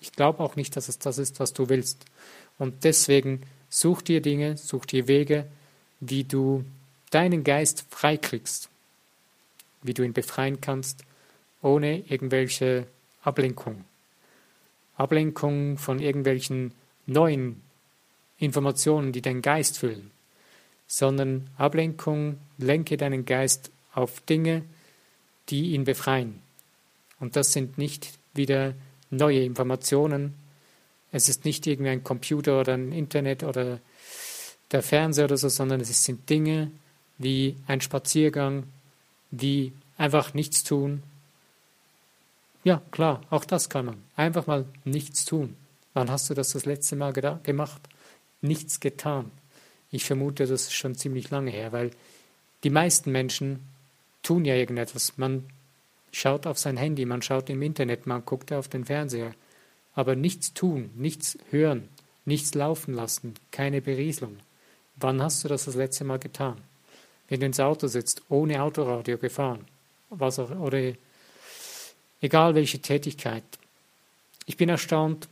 ich 0.00 0.12
glaube 0.12 0.40
auch 0.40 0.56
nicht, 0.56 0.76
dass 0.76 0.88
es 0.88 0.98
das 0.98 1.18
ist, 1.18 1.40
was 1.40 1.52
du 1.52 1.68
willst. 1.68 2.04
Und 2.58 2.84
deswegen 2.84 3.42
such 3.68 4.02
dir 4.02 4.20
Dinge, 4.20 4.56
such 4.56 4.86
dir 4.86 5.08
Wege, 5.08 5.46
wie 6.00 6.24
du 6.24 6.64
deinen 7.10 7.44
Geist 7.44 7.84
freikriegst, 7.90 8.68
wie 9.82 9.94
du 9.94 10.02
ihn 10.02 10.12
befreien 10.12 10.60
kannst, 10.60 11.04
ohne 11.62 12.00
irgendwelche 12.08 12.86
Ablenkung. 13.22 13.84
Ablenkung 14.96 15.78
von 15.78 15.98
irgendwelchen 15.98 16.72
neuen 17.06 17.62
Informationen, 18.38 19.12
die 19.12 19.22
deinen 19.22 19.42
Geist 19.42 19.78
füllen, 19.78 20.10
sondern 20.86 21.50
Ablenkung 21.56 22.38
lenke 22.58 22.96
deinen 22.96 23.24
Geist 23.24 23.70
auf 23.92 24.20
Dinge, 24.20 24.62
die 25.48 25.72
ihn 25.72 25.84
befreien. 25.84 26.40
Und 27.20 27.36
das 27.36 27.52
sind 27.52 27.78
nicht 27.78 28.10
wieder 28.34 28.74
neue 29.10 29.44
Informationen. 29.44 30.34
Es 31.12 31.28
ist 31.28 31.44
nicht 31.44 31.66
irgendwie 31.66 31.90
ein 31.90 32.04
Computer 32.04 32.60
oder 32.60 32.74
ein 32.74 32.92
Internet 32.92 33.44
oder 33.44 33.80
der 34.72 34.82
Fernseher 34.82 35.26
oder 35.26 35.36
so, 35.36 35.48
sondern 35.48 35.80
es 35.80 36.04
sind 36.04 36.28
Dinge 36.28 36.70
wie 37.18 37.56
ein 37.66 37.80
Spaziergang, 37.80 38.64
wie 39.30 39.72
einfach 39.96 40.34
nichts 40.34 40.64
tun, 40.64 41.02
ja, 42.64 42.82
klar, 42.90 43.20
auch 43.30 43.44
das 43.44 43.68
kann 43.68 43.86
man. 43.86 44.02
Einfach 44.16 44.46
mal 44.46 44.64
nichts 44.84 45.24
tun. 45.24 45.56
Wann 45.92 46.10
hast 46.10 46.28
du 46.28 46.34
das 46.34 46.52
das 46.52 46.64
letzte 46.64 46.96
Mal 46.96 47.12
gemacht? 47.12 47.82
Nichts 48.40 48.80
getan. 48.80 49.30
Ich 49.90 50.04
vermute, 50.04 50.46
das 50.46 50.62
ist 50.62 50.72
schon 50.72 50.96
ziemlich 50.96 51.30
lange 51.30 51.50
her, 51.50 51.72
weil 51.72 51.90
die 52.64 52.70
meisten 52.70 53.12
Menschen 53.12 53.60
tun 54.22 54.44
ja 54.44 54.54
irgendetwas. 54.54 55.18
Man 55.18 55.44
schaut 56.10 56.46
auf 56.46 56.58
sein 56.58 56.76
Handy, 56.76 57.04
man 57.04 57.22
schaut 57.22 57.48
im 57.50 57.62
Internet, 57.62 58.06
man 58.06 58.24
guckt 58.24 58.52
auf 58.52 58.66
den 58.68 58.86
Fernseher. 58.86 59.34
Aber 59.94 60.16
nichts 60.16 60.54
tun, 60.54 60.90
nichts 60.96 61.38
hören, 61.50 61.88
nichts 62.24 62.54
laufen 62.54 62.94
lassen, 62.94 63.34
keine 63.52 63.80
Berieselung. 63.80 64.38
Wann 64.96 65.22
hast 65.22 65.44
du 65.44 65.48
das 65.48 65.66
das 65.66 65.74
letzte 65.74 66.04
Mal 66.04 66.18
getan? 66.18 66.56
Wenn 67.28 67.40
du 67.40 67.46
ins 67.46 67.60
Auto 67.60 67.86
sitzt, 67.86 68.22
ohne 68.28 68.62
Autoradio 68.62 69.18
gefahren, 69.18 69.66
was 70.10 70.38
auch, 70.38 70.50
oder 70.50 70.92
egal 72.20 72.54
welche 72.54 72.80
Tätigkeit. 72.80 73.44
Ich 74.46 74.56
bin 74.56 74.68
erstaunt, 74.68 75.28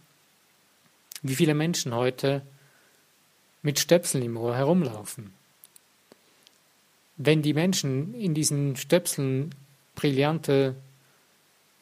wie 1.23 1.35
viele 1.35 1.55
Menschen 1.55 1.95
heute 1.95 2.43
mit 3.63 3.79
Stöpseln 3.79 4.25
im 4.25 4.37
Ohr 4.37 4.57
herumlaufen. 4.57 5.33
Wenn 7.17 7.43
die 7.43 7.55
Menschen 7.55 8.15
in 8.15 8.35
diesen 8.35 8.77
Stöpseln 8.77 9.55
brillante 9.95 10.75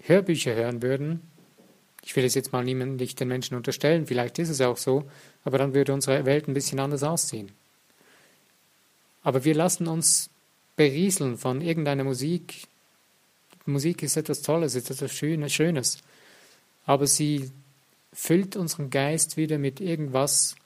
Hörbücher 0.02 0.54
hören 0.54 0.82
würden, 0.82 1.22
ich 2.02 2.16
will 2.16 2.24
es 2.24 2.34
jetzt 2.34 2.52
mal 2.52 2.64
niemandem 2.64 2.96
nicht 2.96 3.20
den 3.20 3.28
Menschen 3.28 3.56
unterstellen, 3.56 4.06
vielleicht 4.06 4.38
ist 4.38 4.48
es 4.48 4.60
auch 4.60 4.76
so, 4.76 5.08
aber 5.44 5.58
dann 5.58 5.74
würde 5.74 5.92
unsere 5.92 6.24
Welt 6.24 6.48
ein 6.48 6.54
bisschen 6.54 6.80
anders 6.80 7.02
aussehen. 7.02 7.52
Aber 9.22 9.44
wir 9.44 9.54
lassen 9.54 9.86
uns 9.86 10.30
berieseln 10.76 11.36
von 11.36 11.60
irgendeiner 11.60 12.04
Musik, 12.04 12.66
Musik 13.72 14.02
ist 14.02 14.16
etwas 14.16 14.42
Tolles, 14.42 14.74
ist 14.74 14.90
etwas 14.90 15.12
Schönes, 15.12 15.98
aber 16.86 17.06
sie 17.06 17.50
füllt 18.12 18.56
unseren 18.56 18.90
Geist 18.90 19.36
wieder 19.36 19.58
mit 19.58 19.80
irgendwas, 19.80 20.56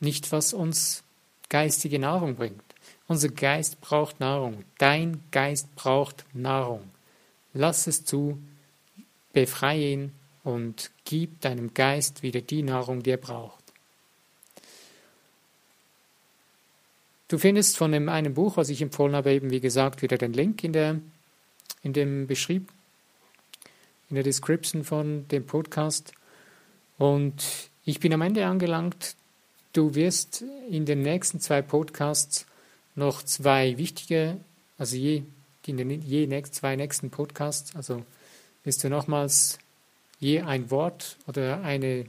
nicht 0.00 0.32
was 0.32 0.52
uns 0.52 1.02
geistige 1.48 1.98
Nahrung 1.98 2.36
bringt. 2.36 2.62
Unser 3.06 3.28
Geist 3.28 3.80
braucht 3.80 4.20
Nahrung. 4.20 4.64
Dein 4.78 5.20
Geist 5.30 5.74
braucht 5.74 6.24
Nahrung. 6.32 6.90
Lass 7.52 7.86
es 7.86 8.04
zu, 8.04 8.38
befreie 9.32 9.92
ihn 9.92 10.12
und 10.44 10.90
gib 11.04 11.40
deinem 11.40 11.74
Geist 11.74 12.22
wieder 12.22 12.40
die 12.40 12.62
Nahrung, 12.62 13.02
die 13.02 13.10
er 13.10 13.16
braucht. 13.16 13.60
Du 17.28 17.38
findest 17.38 17.76
von 17.76 17.92
dem 17.92 18.08
einen 18.08 18.34
Buch, 18.34 18.56
was 18.56 18.70
ich 18.70 18.82
empfohlen 18.82 19.14
habe, 19.14 19.32
eben 19.32 19.50
wie 19.50 19.60
gesagt 19.60 20.02
wieder 20.02 20.18
den 20.18 20.32
Link 20.32 20.64
in 20.64 20.72
der 20.72 21.00
in 21.82 21.92
dem 21.92 22.26
Beschrieb, 22.26 22.68
in 24.08 24.14
der 24.14 24.24
Description 24.24 24.84
von 24.84 25.26
dem 25.28 25.46
Podcast. 25.46 26.12
Und 26.98 27.70
ich 27.84 28.00
bin 28.00 28.12
am 28.12 28.22
Ende 28.22 28.46
angelangt. 28.46 29.16
Du 29.72 29.94
wirst 29.94 30.44
in 30.68 30.84
den 30.84 31.02
nächsten 31.02 31.40
zwei 31.40 31.62
Podcasts 31.62 32.46
noch 32.96 33.22
zwei 33.22 33.78
wichtige, 33.78 34.38
also 34.78 34.96
je, 34.96 35.22
in 35.66 35.76
den 35.76 36.02
je 36.02 36.26
nächst, 36.26 36.56
zwei 36.56 36.74
nächsten 36.76 37.10
Podcasts, 37.10 37.76
also 37.76 38.04
wirst 38.64 38.82
du 38.82 38.88
nochmals 38.88 39.58
je 40.18 40.42
ein 40.42 40.70
Wort 40.70 41.16
oder 41.26 41.62
eine, 41.62 42.06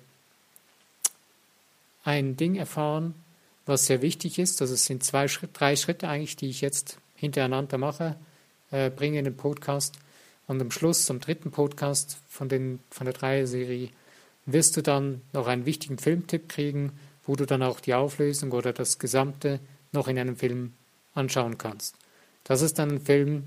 ein 2.04 2.36
Ding 2.36 2.56
erfahren, 2.56 3.14
was 3.66 3.86
sehr 3.86 4.02
wichtig 4.02 4.40
ist. 4.40 4.62
Also 4.62 4.74
es 4.74 4.86
sind 4.86 5.04
zwei, 5.04 5.28
drei 5.54 5.76
Schritte 5.76 6.10
eigentlich, 6.10 6.36
die 6.36 6.50
ich 6.50 6.62
jetzt 6.62 6.98
hintereinander 7.16 7.78
mache 7.78 8.18
äh, 8.72 8.90
bringe 8.90 9.20
in 9.20 9.26
den 9.26 9.38
Podcast. 9.38 9.98
Und 10.48 10.62
am 10.62 10.72
Schluss, 10.72 11.10
am 11.10 11.20
dritten 11.20 11.52
Podcast 11.52 12.18
von, 12.28 12.50
den, 12.50 12.80
von 12.90 13.06
der 13.06 13.14
Dreier-Serie, 13.14 13.90
wirst 14.46 14.76
du 14.76 14.82
dann 14.82 15.22
noch 15.34 15.48
einen 15.48 15.66
wichtigen 15.66 15.98
Filmtipp 15.98 16.50
kriegen, 16.50 16.92
wo 17.26 17.36
du 17.36 17.46
dann 17.46 17.64
auch 17.64 17.80
die 17.80 17.94
Auflösung 17.94 18.52
oder 18.52 18.74
das 18.74 19.00
Gesamte 19.00 19.60
noch 19.92 20.08
in 20.08 20.18
einem 20.18 20.36
Film 20.36 20.74
anschauen 21.14 21.58
kannst. 21.58 21.96
Das 22.44 22.62
ist 22.62 22.80
dann 22.80 22.92
ein 22.92 23.02
Film, 23.02 23.44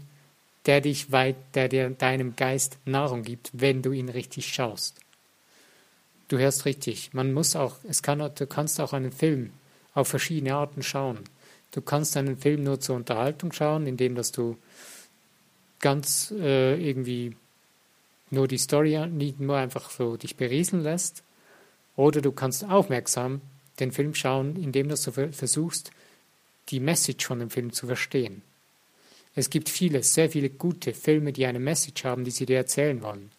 der 0.67 0.81
dich 0.81 1.13
weit, 1.13 1.37
der 1.55 1.69
dir 1.69 1.91
deinem 1.91 2.37
Geist 2.37 2.79
Nahrung 2.85 3.23
gibt, 3.23 3.51
wenn 3.53 3.83
du 3.83 3.93
ihn 3.93 4.09
richtig 4.09 4.47
schaust. 4.47 4.99
Du 6.29 6.39
hörst 6.39 6.65
richtig. 6.65 7.13
Man 7.13 7.33
muss 7.33 7.55
auch, 7.55 7.77
es 7.89 8.03
kann, 8.03 8.19
du 8.19 8.47
kannst 8.47 8.81
auch 8.81 8.93
einen 8.93 9.13
Film 9.13 9.51
auf 9.93 10.09
verschiedene 10.09 10.55
Arten 10.55 10.83
schauen. 10.83 11.19
Du 11.71 11.83
kannst 11.83 12.17
einen 12.17 12.39
Film 12.39 12.65
nur 12.65 12.81
zur 12.81 12.97
Unterhaltung 12.97 13.53
schauen, 13.53 13.87
indem 13.87 14.15
dass 14.15 14.33
du 14.33 14.57
ganz 15.85 16.33
äh, 16.41 16.81
irgendwie 16.83 17.37
nur 18.31 18.49
die 18.49 18.57
Story, 18.57 18.99
nur 19.39 19.57
einfach 19.59 19.91
so 19.91 20.17
dich 20.17 20.35
berieseln 20.35 20.83
lässt. 20.83 21.23
Oder 21.95 22.23
du 22.23 22.33
kannst 22.33 22.65
aufmerksam 22.65 23.43
den 23.81 23.93
Film 23.93 24.15
schauen, 24.15 24.57
indem 24.57 24.89
du 24.89 24.97
versuchst, 24.97 25.91
die 26.71 26.81
Message 26.81 27.27
von 27.27 27.39
dem 27.39 27.51
Film 27.51 27.71
zu 27.71 27.87
verstehen. 27.87 28.41
Es 29.35 29.51
gibt 29.51 29.69
viele, 29.69 30.03
sehr 30.03 30.31
viele 30.31 30.49
gute 30.49 30.95
Filme, 30.95 31.35
die 31.35 31.45
eine 31.45 31.59
Message 31.59 32.03
haben, 32.05 32.25
die 32.25 32.31
sie 32.31 32.47
dir 32.47 32.57
erzählen 32.57 33.03
wollen. 33.03 33.31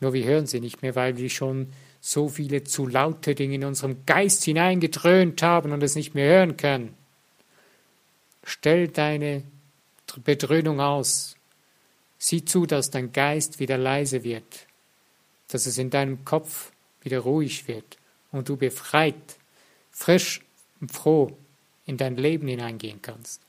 Nur 0.00 0.12
wir 0.12 0.24
hören 0.24 0.46
sie 0.46 0.60
nicht 0.60 0.82
mehr, 0.82 0.94
weil 0.94 1.16
wir 1.16 1.30
schon 1.30 1.72
so 2.02 2.28
viele 2.28 2.62
zu 2.64 2.86
laute 2.86 3.34
Dinge 3.34 3.54
in 3.54 3.64
unserem 3.64 4.04
Geist 4.04 4.44
hineingedröhnt 4.44 5.42
haben 5.42 5.72
und 5.72 5.82
es 5.82 5.94
nicht 5.94 6.14
mehr 6.14 6.28
hören 6.28 6.58
können. 6.58 6.94
Stell 8.44 8.88
deine 8.88 9.44
Bedröhnung 10.24 10.80
aus 10.80 11.36
Sieh 12.22 12.44
zu, 12.44 12.66
dass 12.66 12.90
dein 12.90 13.12
Geist 13.12 13.60
wieder 13.60 13.78
leise 13.78 14.22
wird, 14.24 14.66
dass 15.48 15.64
es 15.64 15.78
in 15.78 15.88
deinem 15.88 16.26
Kopf 16.26 16.70
wieder 17.00 17.20
ruhig 17.20 17.66
wird 17.66 17.96
und 18.30 18.50
du 18.50 18.58
befreit, 18.58 19.14
frisch 19.90 20.42
und 20.82 20.92
froh 20.92 21.34
in 21.86 21.96
dein 21.96 22.16
Leben 22.16 22.46
hineingehen 22.46 23.00
kannst. 23.00 23.40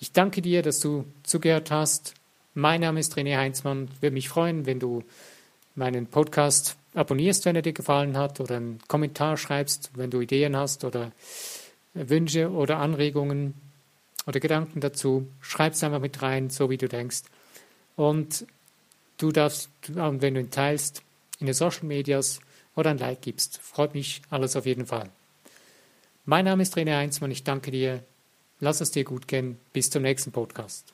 Ich 0.00 0.12
danke 0.12 0.40
dir, 0.40 0.62
dass 0.62 0.80
du 0.80 1.04
zugehört 1.22 1.70
hast. 1.70 2.14
Mein 2.54 2.80
Name 2.80 2.98
ist 2.98 3.14
René 3.14 3.36
Heinzmann. 3.36 3.90
Ich 3.94 4.00
würde 4.00 4.14
mich 4.14 4.30
freuen, 4.30 4.64
wenn 4.64 4.80
du 4.80 5.04
meinen 5.74 6.06
Podcast 6.06 6.76
abonnierst, 6.94 7.44
wenn 7.44 7.56
er 7.56 7.62
dir 7.62 7.74
gefallen 7.74 8.16
hat, 8.16 8.40
oder 8.40 8.56
einen 8.56 8.80
Kommentar 8.88 9.36
schreibst, 9.36 9.90
wenn 9.96 10.10
du 10.10 10.22
Ideen 10.22 10.56
hast 10.56 10.82
oder 10.84 11.12
Wünsche 11.92 12.50
oder 12.50 12.78
Anregungen 12.78 13.52
oder 14.28 14.40
Gedanken 14.40 14.80
dazu. 14.80 15.26
Schreib 15.40 15.72
es 15.72 15.82
einfach 15.82 16.00
mit 16.00 16.20
rein, 16.20 16.50
so 16.50 16.68
wie 16.68 16.76
du 16.76 16.86
denkst. 16.86 17.22
Und 17.96 18.46
du 19.16 19.32
darfst, 19.32 19.70
wenn 19.88 20.34
du 20.34 20.40
ihn 20.40 20.50
teilst, 20.50 21.02
in 21.40 21.46
den 21.46 21.54
Social 21.54 21.84
Medias 21.84 22.40
oder 22.76 22.90
ein 22.90 22.98
Like 22.98 23.22
gibst. 23.22 23.58
Freut 23.58 23.94
mich 23.94 24.20
alles 24.28 24.54
auf 24.54 24.66
jeden 24.66 24.84
Fall. 24.84 25.08
Mein 26.26 26.44
Name 26.44 26.62
ist 26.62 26.76
René 26.76 26.94
Heinzmann. 26.98 27.30
Ich 27.30 27.42
danke 27.42 27.70
dir. 27.70 28.04
Lass 28.60 28.82
es 28.82 28.90
dir 28.90 29.04
gut 29.04 29.28
gehen. 29.28 29.58
Bis 29.72 29.88
zum 29.88 30.02
nächsten 30.02 30.30
Podcast. 30.30 30.92